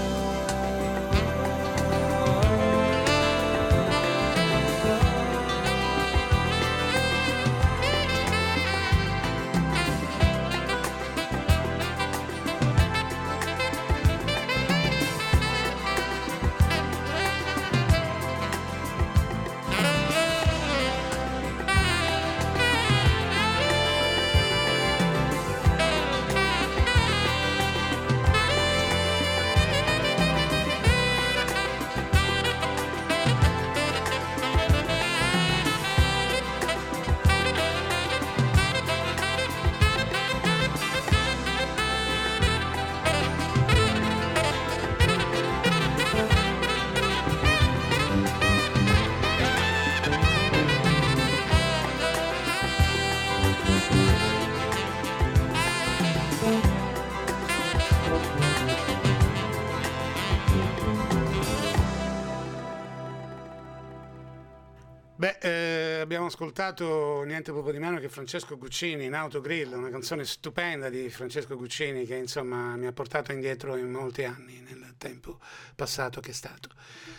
Abbiamo 66.25 66.27
ascoltato 66.27 67.23
niente 67.25 67.53
proprio 67.53 67.73
di 67.73 67.79
meno 67.79 67.99
che 67.99 68.09
Francesco 68.09 68.57
Guccini 68.57 69.05
in 69.05 69.15
Autogrill, 69.15 69.73
una 69.73 69.91
canzone 69.91 70.25
stupenda 70.25 70.89
di 70.89 71.11
Francesco 71.11 71.57
Guccini 71.57 72.07
che 72.07 72.17
insomma 72.17 72.77
mi 72.77 72.87
ha 72.87 72.93
portato 72.93 73.33
indietro 73.33 73.77
in 73.77 73.91
molti 73.91 74.25
anni 74.25 74.61
nel 74.61 74.95
tempo 74.97 75.39
passato 75.75 76.21
che 76.21 76.31
è 76.31 76.35
stato. 76.35 76.71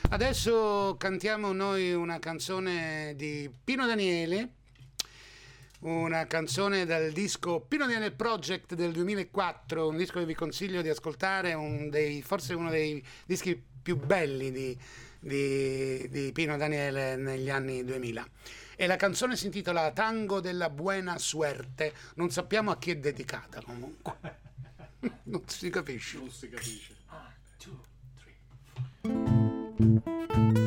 Adesso 0.10 0.95
cantiamo 0.97 1.51
noi 1.51 1.93
una 1.93 2.20
canzone 2.20 3.14
di 3.16 3.49
Pino 3.64 3.86
Daniele, 3.86 4.49
una 5.82 6.26
canzone 6.26 6.86
dal 6.86 7.12
disco 7.12 7.62
Pino 7.62 7.86
Daniele 7.86 8.12
Project 8.12 8.74
del 8.74 8.91
2004, 8.91 9.88
un 9.88 9.97
disco 9.97 10.20
che 10.20 10.26
vi 10.26 10.36
consiglio 10.36 10.82
di 10.82 10.89
ascoltare, 10.89 11.53
un 11.53 11.89
dei- 11.89 12.22
forse 12.24 12.53
uno 12.53 12.70
dei 12.70 13.03
dischi 13.26 13.62
più 13.84 13.97
belli 13.97 14.51
di, 14.51 14.78
di- 15.20 16.08
di 16.10 16.32
Pino 16.32 16.58
Daniele 16.58 17.16
negli 17.18 17.49
anni 17.49 17.84
2000. 17.84 18.28
E 18.76 18.88
la 18.88 18.95
canzone 18.95 19.36
si 19.36 19.45
intitola 19.45 19.91
Tango 19.91 20.39
della 20.39 20.69
Buena 20.69 21.17
Suerte, 21.17 21.93
non 22.15 22.30
sappiamo 22.30 22.71
a 22.71 22.78
chi 22.78 22.91
è 22.91 22.97
dedicata 22.97 23.61
comunque. 23.61 24.13
non 25.23 25.43
si 25.47 25.69
capisce. 25.69 26.17
Non 26.17 26.30
si 26.30 26.49
capisce. 26.49 26.93
Lui 29.05 30.01
è 30.57 30.64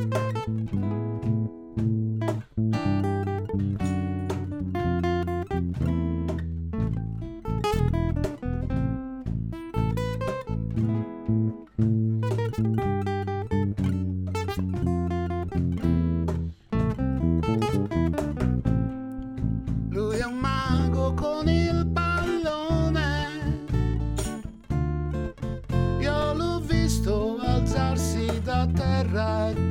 da 28.59 28.67
terra 28.67 29.68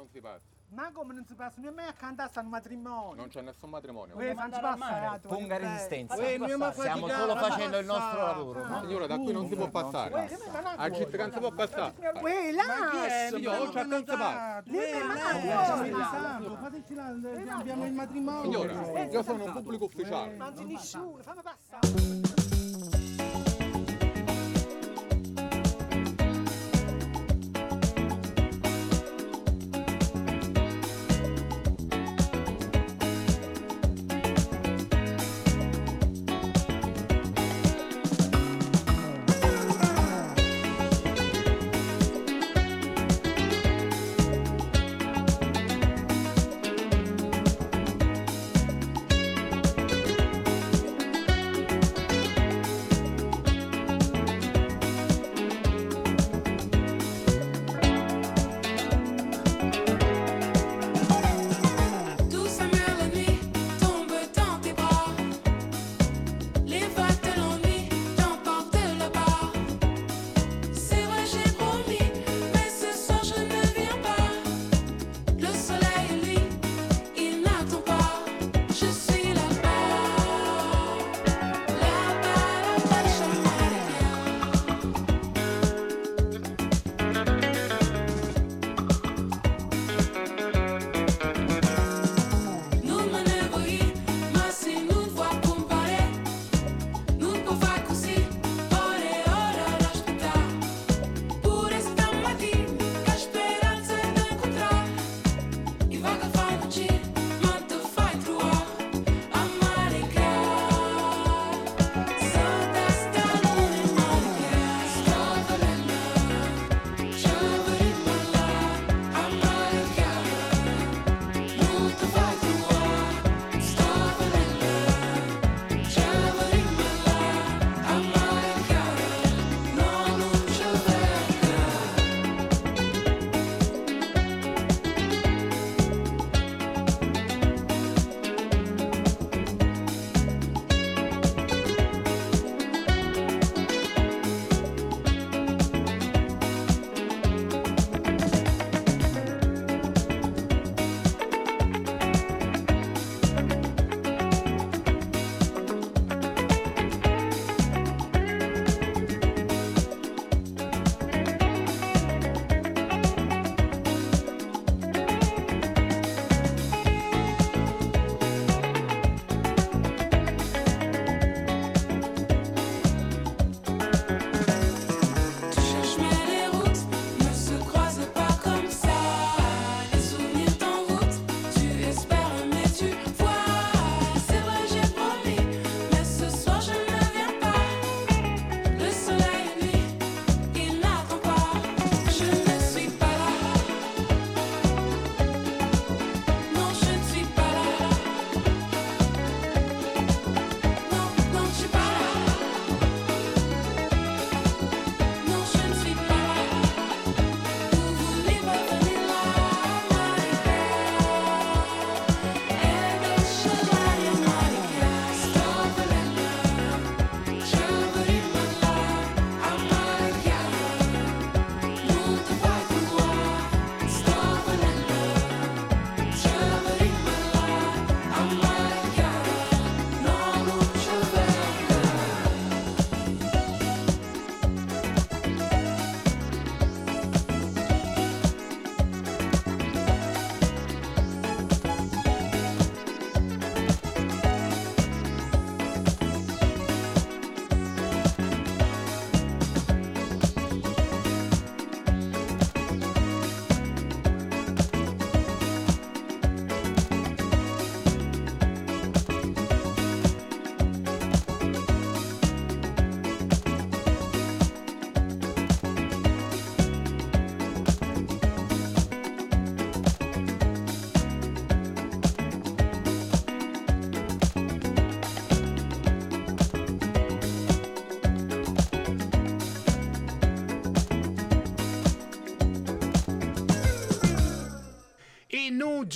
non 0.00 0.08
si 0.08 0.20
passa. 0.20 0.46
Ma 0.70 0.90
come 0.92 1.12
non 1.14 1.26
si 1.26 1.34
passa? 1.34 1.60
Mia 1.60 1.88
a 1.88 1.92
cantare 1.92 2.30
sta 2.30 2.40
un 2.40 2.48
matrimonio. 2.48 3.16
Non 3.16 3.28
c'è 3.28 3.40
nessun 3.42 3.70
matrimonio. 3.70 4.16
Uè, 4.16 4.34
facci 4.34 4.60
passare. 4.60 5.18
Ponga 5.20 5.56
resistenza. 5.58 6.16
Uè, 6.16 6.38
ma 6.38 6.72
Stiamo 6.72 7.08
solo 7.08 7.34
ma 7.34 7.40
facendo 7.40 7.78
il 7.78 7.86
nostro 7.86 8.18
passa. 8.18 8.24
lavoro. 8.24 8.66
no? 8.66 8.80
Signora, 8.80 9.06
da 9.06 9.16
qui 9.16 9.32
non 9.32 9.48
si 9.48 9.56
può 9.56 9.68
passare. 9.68 10.38
A 10.76 10.90
città 10.92 11.16
non 11.18 11.32
si 11.32 11.38
può 11.38 11.50
passare. 11.50 11.94
Uè, 12.20 12.52
là! 12.52 12.64
Signora, 13.28 13.68
c'è 13.68 13.84
non 13.84 14.04
si 14.06 14.16
passa. 14.16 14.62
Uè, 14.66 15.02
ma 15.90 16.56
Fateci 16.60 16.94
là, 16.94 17.06
abbiamo 17.56 17.84
il 17.84 17.92
matrimonio. 17.92 18.42
Signora, 18.42 19.02
io 19.06 19.22
sono 19.22 19.44
un 19.44 19.52
pubblico 19.52 19.84
ufficiale. 19.84 20.36
Ma 20.36 20.50
di 20.50 20.64
nessuno, 20.64 21.18
fammi 21.20 21.42
passare. 21.42 22.59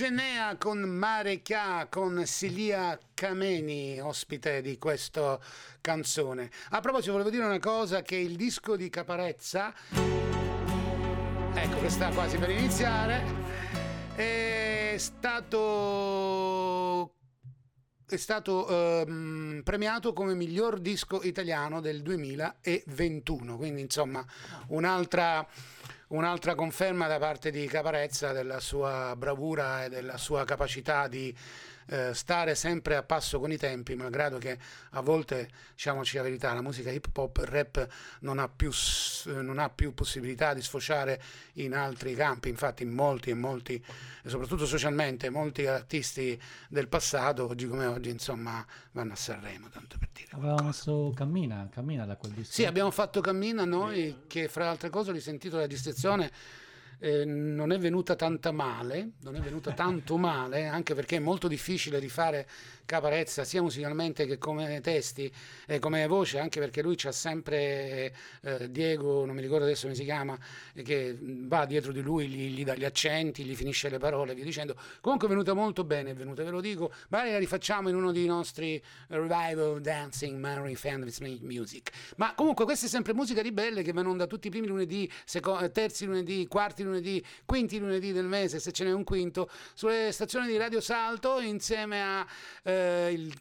Eugenea 0.05 0.59
con 0.59 0.81
Mare 0.81 1.41
Chia 1.41 1.87
con 1.89 2.27
Silia 2.27 2.99
Kameni, 3.15 3.99
ospite 4.03 4.61
di 4.61 4.77
questa 4.77 5.39
canzone. 5.81 6.51
A 6.71 6.81
proposito, 6.81 7.13
volevo 7.13 7.31
dire 7.31 7.43
una 7.43 7.59
cosa: 7.59 8.03
che 8.03 8.17
il 8.17 8.37
disco 8.37 8.77
di 8.77 8.91
Caparezza, 8.91 9.73
ecco 11.55 11.81
che 11.81 11.89
sta 11.89 12.11
quasi 12.11 12.37
per 12.37 12.51
iniziare, 12.51 13.23
è 14.15 14.95
stato 14.99 17.15
è 18.07 18.17
stato 18.17 18.69
ehm, 18.69 19.63
premiato 19.65 20.13
come 20.13 20.35
miglior 20.35 20.81
disco 20.81 21.23
italiano 21.23 21.81
del 21.81 22.03
2021, 22.03 23.57
quindi 23.57 23.81
insomma 23.81 24.23
un'altra, 24.69 25.47
un'altra 26.15 26.55
conferma 26.55 27.09
da 27.09 27.19
parte 27.19 27.51
di 27.51 27.67
Caparezza 27.67 28.31
della 28.31 28.61
sua 28.61 29.15
bravura 29.17 29.85
e 29.85 29.89
della 29.89 30.17
sua 30.17 30.45
capacità 30.45 31.09
di 31.09 31.35
eh, 31.87 32.15
stare 32.15 32.55
sempre 32.55 32.97
a 32.97 33.03
passo 33.03 33.41
con 33.41 33.51
i 33.53 33.57
tempi, 33.57 33.95
malgrado 33.95 34.39
che 34.39 34.59
a 34.91 35.01
volte, 35.01 35.51
diciamoci 35.73 36.17
la 36.17 36.23
verità, 36.23 36.53
la 36.53 36.63
musica 36.63 36.91
hip 36.91 37.17
hop, 37.17 37.39
il 37.39 37.47
rap 37.47 37.87
non 38.21 38.39
ha 38.39 38.49
più, 38.49 38.71
s- 38.71 39.27
non 39.27 39.59
ha 39.59 39.69
più 39.69 39.95
possibilità 39.95 40.55
di 40.55 40.63
sfociare 40.63 41.23
in 41.55 41.75
altri 41.75 42.15
campi, 42.15 42.49
infatti 42.49 42.85
molti 42.85 43.31
e 43.31 43.35
molti, 43.35 43.85
soprattutto 44.25 44.67
socialmente, 44.67 45.31
molti 45.31 45.67
artisti 45.67 46.41
del 46.69 46.89
passato, 46.89 47.49
oggi 47.49 47.67
come 47.67 47.87
oggi, 47.87 48.11
insomma, 48.11 48.65
vanno 48.93 49.13
a 49.13 49.17
Sanremo, 49.17 49.69
tanto 49.69 49.97
per 49.99 50.09
dire. 50.13 50.29
Avevamo 50.33 50.67
messo 50.67 51.13
Cammina, 51.15 51.69
Cammina 51.71 52.05
da 52.07 52.17
quel 52.17 52.33
disco. 52.33 52.53
Sì, 52.53 52.65
abbiamo 52.65 52.91
fatto 52.91 53.21
Cammina 53.21 53.65
noi, 53.65 54.23
che 54.27 54.49
fra 54.49 54.65
le 54.65 54.71
altre 54.71 54.91
cose 54.91 55.11
ho 55.11 55.13
risentito 55.13 55.57
la 55.57 55.67
descrizione. 55.67 56.31
Eh, 56.99 57.25
non 57.25 57.73
è 57.73 57.79
venuta 57.79 58.15
tanta 58.17 58.53
male, 58.53 59.13
non 59.23 59.37
è 59.37 59.41
venuta 59.41 59.73
tanto 59.73 60.17
male, 60.17 60.67
anche 60.67 60.95
perché 60.95 61.17
è 61.17 61.21
molto 61.21 61.49
difficile 61.49 61.99
rifare 61.99 62.47
Caparezza 62.87 63.45
sia 63.45 63.63
musicalmente 63.63 64.27
che 64.27 64.37
come 64.37 64.81
testi 64.81 65.33
e 65.67 65.79
come 65.79 66.07
voce, 66.07 66.39
anche 66.39 66.61
perché 66.61 66.83
lui 66.83 66.97
c'ha 66.97 67.13
sempre 67.13 68.15
eh, 68.43 68.71
Diego, 68.71 69.25
non 69.25 69.35
mi 69.35 69.41
ricordo 69.41 69.65
adesso 69.65 69.85
come 69.85 69.95
si 69.95 70.05
chiama, 70.05 70.39
che 70.83 71.17
va 71.21 71.65
dietro 71.65 71.93
di 71.93 72.03
lui, 72.03 72.29
gli, 72.29 72.55
gli 72.55 72.65
dà 72.65 72.75
gli 72.75 72.85
accenti, 72.85 73.45
gli 73.45 73.57
finisce 73.57 73.89
le 73.89 73.99
parole, 73.99 74.33
e 74.33 74.35
via 74.35 74.45
dicendo. 74.45 74.77
Comunque 75.01 75.29
è 75.29 75.31
venuta 75.31 75.55
molto 75.55 75.85
bene, 75.85 76.11
è 76.11 76.15
venuta, 76.15 76.43
ve 76.43 76.51
lo 76.51 76.61
dico, 76.61 76.93
magari 77.09 77.31
la 77.31 77.39
rifacciamo 77.39 77.89
in 77.89 77.95
uno 77.95 78.13
dei 78.13 78.27
nostri 78.27 78.83
revival 79.09 79.81
dancing 79.81 80.39
Mary 80.39 80.75
Fantasy 80.75 81.39
Music. 81.43 81.91
Ma 82.17 82.35
comunque 82.35 82.65
questa 82.65 82.87
è 82.87 82.89
sempre 82.89 83.15
musica 83.15 83.41
ribelle 83.41 83.83
che 83.83 83.93
vanno 83.93 84.15
da 84.15 84.27
tutti 84.27 84.49
i 84.49 84.51
primi 84.51 84.67
lunedì, 84.67 85.11
seco- 85.25 85.71
terzi 85.71 86.05
lunedì, 86.05 86.47
quarti 86.47 86.83
lunedì, 86.83 87.25
quinti 87.47 87.79
lunedì 87.79 88.13
del 88.13 88.27
mese, 88.27 88.59
se 88.61 88.73
ce 88.73 88.85
n'è 88.85 88.93
un 88.93 89.05
quinto, 89.05 89.49
sulle 89.73 90.13
stazioni 90.13 90.47
di 90.47 90.57
Radio 90.59 90.81
Salto 90.81 91.41
insieme 91.41 92.03
a 92.03 92.27
eh, 92.63 92.74
il 93.13 93.35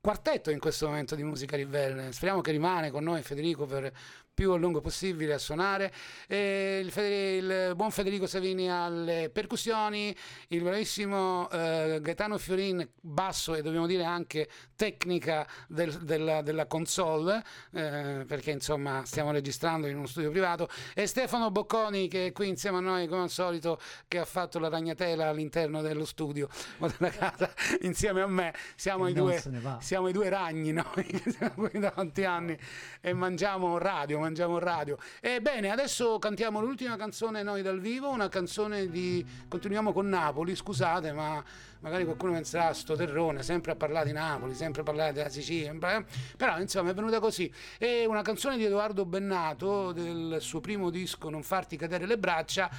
quartetto 0.00 0.50
in 0.50 0.58
questo 0.58 0.86
momento 0.86 1.14
di 1.14 1.22
musica 1.22 1.56
ribelle. 1.56 2.12
Speriamo 2.12 2.40
che 2.40 2.50
rimane 2.50 2.90
con 2.90 3.04
noi 3.04 3.22
Federico 3.22 3.66
per 3.66 3.92
più 4.38 4.52
a 4.52 4.56
lungo 4.56 4.80
possibile 4.80 5.34
a 5.34 5.38
suonare. 5.38 5.92
Il, 6.28 6.92
il 6.96 7.72
buon 7.74 7.90
Federico 7.90 8.28
Savini 8.28 8.70
alle 8.70 9.30
percussioni, 9.32 10.14
il 10.50 10.62
bravissimo 10.62 11.50
eh, 11.50 11.98
Gaetano 12.00 12.38
Fiorin 12.38 12.88
basso 13.00 13.56
e 13.56 13.62
dobbiamo 13.62 13.88
dire 13.88 14.04
anche 14.04 14.48
tecnica 14.76 15.44
del- 15.66 15.98
della, 16.04 16.42
della 16.42 16.66
console, 16.66 17.42
eh, 17.72 18.24
perché 18.28 18.52
insomma 18.52 19.02
stiamo 19.04 19.32
registrando 19.32 19.88
in 19.88 19.96
uno 19.96 20.06
studio 20.06 20.30
privato, 20.30 20.68
e 20.94 21.08
Stefano 21.08 21.50
Bocconi 21.50 22.06
che 22.06 22.26
è 22.26 22.32
qui 22.32 22.46
insieme 22.46 22.76
a 22.76 22.80
noi 22.80 23.08
come 23.08 23.22
al 23.22 23.30
solito, 23.30 23.80
che 24.06 24.18
ha 24.18 24.24
fatto 24.24 24.60
la 24.60 24.68
ragnatela 24.68 25.26
all'interno 25.26 25.82
dello 25.82 26.04
studio 26.04 26.48
o 26.78 26.86
della 26.96 27.10
casa 27.10 27.52
insieme 27.80 28.20
a 28.20 28.28
me. 28.28 28.54
Siamo, 28.76 29.08
i 29.08 29.12
due, 29.12 29.42
siamo 29.80 30.06
i 30.06 30.12
due 30.12 30.28
ragni 30.28 30.70
noi, 30.70 31.04
che 31.04 31.22
siamo 31.36 31.68
qui 31.68 31.80
da 31.80 31.90
tanti 31.90 32.22
anni 32.22 32.56
e 33.00 33.12
mangiamo 33.12 33.78
radio, 33.78 34.26
mangiamo 34.28 34.58
radio. 34.58 34.96
Ebbene, 35.20 35.70
adesso 35.70 36.18
cantiamo 36.18 36.60
l'ultima 36.60 36.96
canzone 36.96 37.42
noi 37.42 37.62
dal 37.62 37.80
vivo, 37.80 38.10
una 38.10 38.28
canzone 38.28 38.88
di... 38.88 39.24
continuiamo 39.48 39.92
con 39.92 40.08
Napoli, 40.08 40.54
scusate, 40.54 41.12
ma 41.12 41.42
magari 41.80 42.04
qualcuno 42.04 42.32
penserà 42.32 42.72
sto 42.74 42.94
terrone, 42.94 43.42
sempre 43.42 43.72
a 43.72 43.76
parlare 43.76 44.06
di 44.06 44.12
Napoli, 44.12 44.54
sempre 44.54 44.82
a 44.82 44.84
parlare 44.84 45.12
della 45.12 45.28
Sicilia, 45.28 45.72
eh, 45.72 46.04
però 46.36 46.58
insomma 46.60 46.90
è 46.90 46.94
venuta 46.94 47.20
così. 47.20 47.52
È 47.78 48.04
una 48.04 48.22
canzone 48.22 48.56
di 48.56 48.64
Edoardo 48.64 49.04
Bennato 49.04 49.92
del 49.92 50.38
suo 50.40 50.60
primo 50.60 50.90
disco 50.90 51.30
Non 51.30 51.42
farti 51.42 51.76
cadere 51.76 52.06
le 52.06 52.18
braccia, 52.18 52.70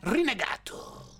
Rinegato. 0.00 1.15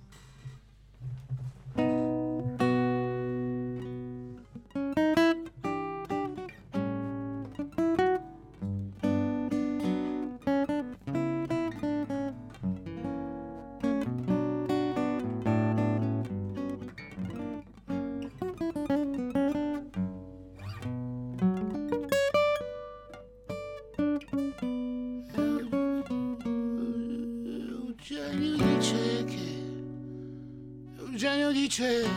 Dice 31.77 32.09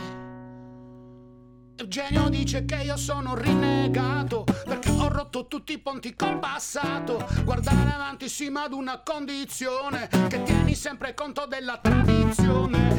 Eugenio 1.76 2.28
dice 2.30 2.64
che 2.64 2.76
io 2.76 2.96
sono 2.96 3.34
rinnegato 3.34 4.44
perché 4.64 4.90
ho 4.90 5.08
rotto 5.08 5.48
tutti 5.48 5.72
i 5.72 5.78
ponti 5.78 6.14
col 6.14 6.38
passato. 6.38 7.26
Guardare 7.44 7.90
avanti 7.90 8.28
sì, 8.28 8.48
ma 8.48 8.64
ad 8.64 8.72
una 8.72 9.02
condizione 9.02 10.08
che 10.28 10.42
tieni 10.42 10.74
sempre 10.74 11.14
conto 11.14 11.46
della 11.46 11.78
tradizione. 11.78 12.89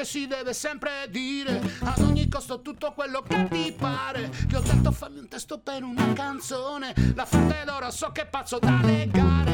Che 0.00 0.06
si 0.06 0.26
deve 0.26 0.54
sempre 0.54 1.08
dire 1.10 1.60
ad 1.82 2.00
ogni 2.00 2.26
costo 2.26 2.62
tutto 2.62 2.92
quello 2.94 3.20
che 3.20 3.48
ti 3.50 3.70
pare. 3.72 4.30
Che 4.48 4.56
ho 4.56 4.60
detto 4.60 4.92
fammi 4.92 5.18
un 5.18 5.28
testo 5.28 5.58
per 5.58 5.82
una 5.82 6.12
canzone. 6.14 6.94
La 7.14 7.26
d'oro 7.66 7.90
so 7.90 8.10
che 8.10 8.24
pazzo 8.24 8.58
da 8.58 8.80
legare. 8.82 9.49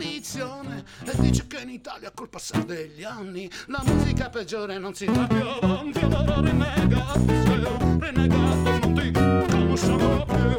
Tradizione. 0.00 0.84
E 1.04 1.12
dice 1.20 1.46
che 1.46 1.60
in 1.60 1.68
Italia 1.68 2.10
col 2.10 2.28
passare 2.28 2.64
degli 2.64 3.04
anni 3.04 3.50
la 3.66 3.82
musica 3.84 4.30
peggiore 4.30 4.78
non 4.78 4.94
si 4.94 5.04
fa 5.06 5.26
più. 5.26 5.46
Avanti 5.60 5.98
allora 5.98 6.40
rinnegato 6.40 7.26
sei 7.26 7.64
renegato 7.98 8.78
non 8.78 8.94
ti 8.94 9.10
conosciamo 9.10 10.24
più. 10.24 10.58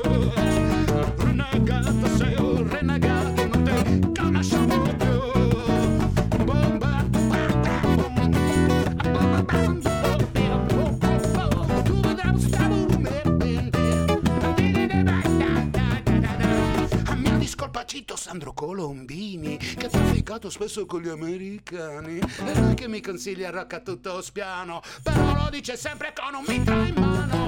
Renegato 1.18 2.18
sei 2.18 2.41
trafficato 20.32 20.50
spesso 20.50 20.86
con 20.86 21.02
gli 21.02 21.10
americani. 21.10 22.20
E 22.20 22.60
lui 22.60 22.74
che 22.76 22.88
mi 22.88 23.02
consiglia 23.02 23.50
il 23.50 23.82
tutto 23.84 24.22
spiano 24.22 24.82
però 25.04 25.34
lo 25.34 25.50
dice 25.50 25.76
sempre 25.76 26.14
con 26.14 26.36
un 26.36 26.44
mitra 26.48 26.86
in 26.86 26.94
mano 26.96 27.41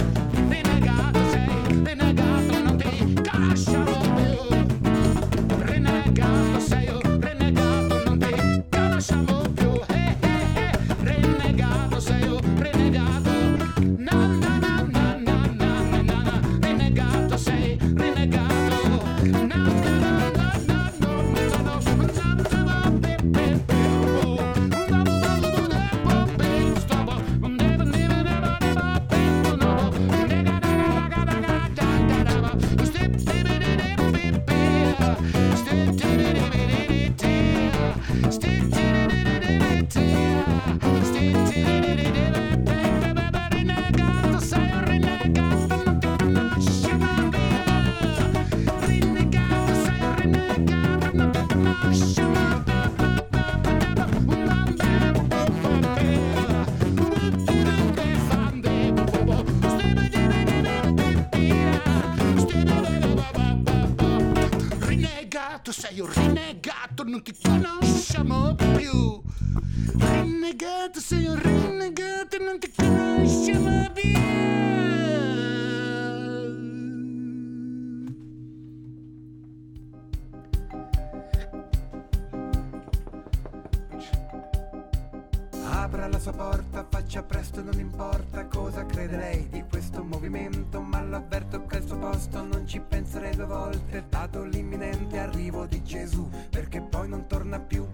Apra 85.84 86.08
la 86.08 86.18
sua 86.18 86.32
porta, 86.32 86.86
faccia 86.90 87.24
presto, 87.24 87.62
non 87.62 87.78
importa 87.78 88.46
cosa 88.46 88.86
crede 88.86 89.18
lei 89.18 89.50
di 89.50 89.66
questo 89.70 90.02
movimento, 90.02 90.80
ma 90.80 91.02
l'avverto 91.02 91.66
che 91.66 91.76
al 91.76 91.86
suo 91.86 91.98
posto 91.98 92.42
non 92.42 92.66
ci 92.66 92.80
penserei 92.80 93.36
due 93.36 93.46
volte, 93.46 94.06
dato 94.08 94.46
l'imminente 94.46 95.20
arrivo 95.20 95.66
di 95.66 95.84
Gesù, 95.84 96.30
perché 96.50 96.82
poi 96.82 97.10
non 97.10 97.28
torna 97.28 97.60
più. 97.60 97.86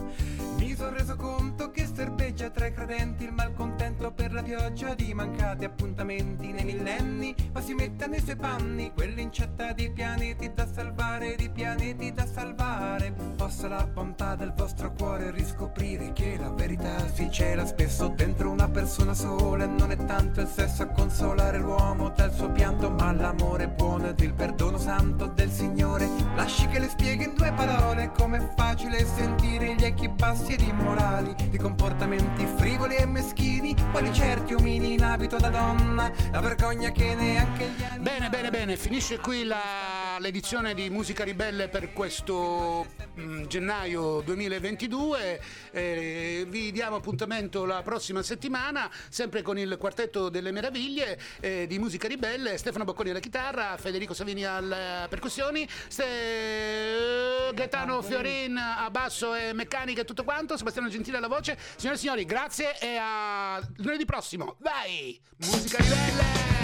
Mi 0.58 0.76
sono 0.76 0.92
reso 0.92 1.16
conto 1.16 1.72
che 1.72 1.88
serbeggia 1.92 2.52
tra 2.52 2.68
i 2.68 2.74
credenti 2.74 3.24
il 3.24 3.34
malcontento 3.34 4.12
per 4.12 4.34
la 4.34 4.44
pioggia 4.44 4.94
di 4.94 5.12
mancati 5.16 5.66
appuntamenti 5.66 6.52
nei 6.52 6.66
millenni, 6.66 7.34
ma 7.52 7.60
si 7.60 7.74
mette 7.74 8.06
nei 8.06 8.22
suoi 8.22 8.36
panni, 8.36 8.94
quell'incetta 8.94 9.74
di 9.74 9.90
pianeti 9.90 10.54
da 10.54 10.68
salvare, 10.72 11.36
di 11.36 11.50
pianeti 11.50 12.14
da 12.14 12.28
salvare. 12.28 13.14
Possa 13.36 13.68
la 13.68 13.88
bontà 13.88 14.36
del 14.36 14.54
vostro 14.54 14.94
cuore 14.94 15.32
riscoprire 15.32 16.14
che 16.14 16.38
la 16.40 16.52
verità 16.52 17.08
si 17.08 17.32
cela 17.32 17.66
spesso 17.80 18.10
dentro 18.10 18.50
una 18.50 18.68
persona 18.68 19.14
sola 19.14 19.66
non 19.66 19.92
è 19.92 19.96
tanto 20.06 20.42
il 20.42 20.48
sesso 20.48 20.84
a 20.84 20.88
consolare 20.88 21.60
l'uomo 21.60 22.10
dal 22.10 22.34
suo 22.34 22.52
pianto, 22.52 22.90
ma 22.90 23.14
l'amore 23.14 23.70
buono 23.70 24.10
ed 24.10 24.20
il 24.20 24.34
perdono 24.34 24.78
santo 24.78 25.28
del 25.28 25.50
Signore. 25.50 26.10
Lasci 26.36 26.68
che 26.68 26.80
le 26.80 26.90
spieghi 26.90 27.24
in 27.24 27.36
due 27.36 27.54
parole 27.54 28.12
com'è 28.18 28.46
facile 28.54 29.06
sentire 29.06 29.76
gli 29.76 29.86
echi 29.86 30.10
bassi 30.10 30.54
ed 30.54 30.62
immorali 30.62 31.34
di 31.50 31.58
comportamenti 31.58 32.46
frivoli 32.58 32.96
e 32.96 33.06
meschini, 33.06 33.74
quali 33.92 34.12
certi 34.12 34.56
omini 34.56 34.94
in 34.94 35.04
abito 35.04 35.38
da 35.38 35.48
donna, 35.48 36.12
la 36.32 36.40
vergogna 36.42 36.92
che 36.92 37.16
neanche 37.16 37.70
gli 37.78 37.84
anni 37.84 38.04
Bene, 38.04 38.28
bene, 38.28 38.50
bene, 38.50 38.76
finisce 38.76 39.20
qui 39.20 39.46
la- 39.46 39.99
l'edizione 40.20 40.74
di 40.74 40.90
Musica 40.90 41.24
Ribelle 41.24 41.70
per 41.70 41.94
questo 41.94 42.86
mm, 43.20 43.46
gennaio 43.46 44.22
2022. 44.22 45.42
Eh, 45.72 46.46
vi 46.48 46.72
diamo 46.72 46.98
appuntamento 46.98 47.66
la 47.66 47.82
prossima 47.82 48.22
settimana, 48.22 48.90
sempre 49.10 49.42
con 49.42 49.58
il 49.58 49.78
Quartetto 49.78 50.30
delle 50.30 50.52
Meraviglie 50.52 51.20
eh, 51.40 51.66
di 51.68 51.80
Musica 51.80 52.08
Ribelle, 52.08 52.58
Stefano 52.58 52.84
Bocconi 52.84 53.10
alla 53.10 53.20
chitarra, 53.20 53.78
Federico 53.78 54.14
Savini 54.14 54.46
alle 54.46 55.08
percussioni, 55.10 55.68
Ste- 55.88 57.52
Gaetano 57.54 58.02
Fiorin 58.02 58.58
a 58.58 58.90
basso 58.90 59.34
e 59.34 59.54
meccanica 59.54 60.02
e 60.02 60.06
tutto 60.06 60.24
quanto, 60.24 60.58
Sebastiano 60.58 60.90
Gentile 60.90 61.18
alla 61.18 61.28
voce. 61.28 61.58
Signore 61.76 61.98
e 61.98 62.00
signori, 62.00 62.26
grazie 62.26 62.78
e 62.80 62.98
a 63.00 63.62
lunedì 63.78 64.06
prossimo. 64.06 64.58
Vai! 64.60 65.20
Musica 65.38 65.78
Ribelle! 65.78 66.59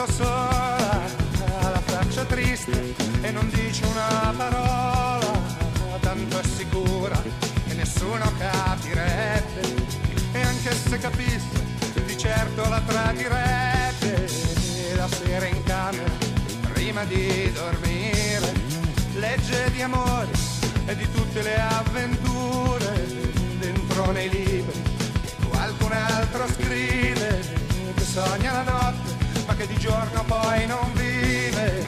Sente 0.00 0.06
tanto 0.06 0.06
sola, 0.12 1.70
la 1.70 1.80
faccia 1.84 2.24
triste 2.24 2.94
e 3.20 3.30
non 3.30 3.50
dice 3.50 3.84
una 3.84 4.32
parola, 4.36 5.38
tanto 6.00 6.38
è 6.38 6.44
sicura 6.44 7.20
che 7.66 7.74
nessuno 7.74 8.32
capirebbe. 8.38 9.88
E 10.32 10.40
anche 10.40 10.72
se 10.74 10.98
capisse 10.98 11.48
di 12.06 12.16
certo 12.16 12.68
la 12.68 12.80
tradirebbe. 12.86 14.28
La 14.96 15.08
sera 15.08 15.46
in 15.46 15.62
camera 15.64 16.12
prima 16.72 17.04
di 17.04 17.50
dormire 17.52 18.52
legge 19.14 19.70
di 19.72 19.80
amore 19.80 20.30
e 20.86 20.94
di 20.96 21.10
tutte 21.10 21.42
le 21.42 21.58
avventure 21.58 23.06
dentro 23.58 24.10
nei 24.10 24.28
libri 24.28 24.82
qualcun 25.48 25.92
altro 25.92 26.46
scrive 26.48 27.40
che 27.94 28.04
sogna 28.04 28.52
la 28.52 28.62
notte 28.62 29.19
che 29.60 29.66
di 29.66 29.76
giorno 29.76 30.24
poi 30.24 30.66
non 30.66 30.90
vive 30.94 31.86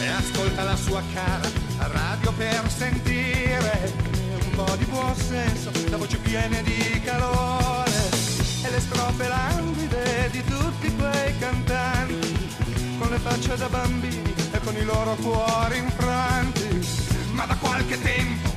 e 0.00 0.06
ascolta 0.06 0.62
la 0.62 0.76
sua 0.76 1.02
cara 1.12 1.46
radio 1.76 2.32
per 2.32 2.62
sentire 2.70 3.92
un 4.44 4.50
po' 4.54 4.76
di 4.76 4.84
buon 4.86 5.14
senso 5.14 5.70
la 5.90 5.98
voce 5.98 6.16
piena 6.16 6.62
di 6.62 7.02
calore 7.04 7.92
e 8.62 8.70
le 8.70 8.80
strofe 8.80 9.28
languide 9.28 10.30
di 10.30 10.42
tutti 10.42 10.94
quei 10.96 11.38
cantanti 11.38 12.48
con 12.98 13.10
le 13.10 13.18
facce 13.18 13.56
da 13.56 13.68
bambini 13.68 14.34
e 14.52 14.58
con 14.60 14.74
i 14.74 14.84
loro 14.84 15.16
cuori 15.16 15.76
infranti. 15.76 17.02
Ma 17.32 17.46
da 17.46 17.56
qualche 17.56 18.00
tempo 18.00 18.53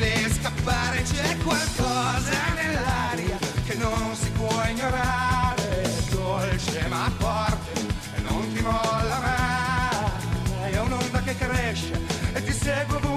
inutile 0.00 0.30
scappare, 0.32 1.02
c'è 1.02 1.36
qualcosa 1.38 2.30
nell'aria 2.54 3.38
che 3.66 3.74
non 3.74 4.14
si 4.14 4.30
può 4.30 4.62
ignorare, 4.68 5.82
è 5.82 6.02
dolce 6.10 6.86
ma 6.88 7.10
forte 7.18 7.80
e 8.16 8.20
non 8.20 8.52
ti 8.52 8.62
molla 8.62 9.20
mai, 9.20 10.72
è 10.72 10.80
un'onda 10.80 11.20
che 11.22 11.36
cresce 11.36 12.00
e 12.32 12.42
ti 12.42 12.52
segue 12.52 13.09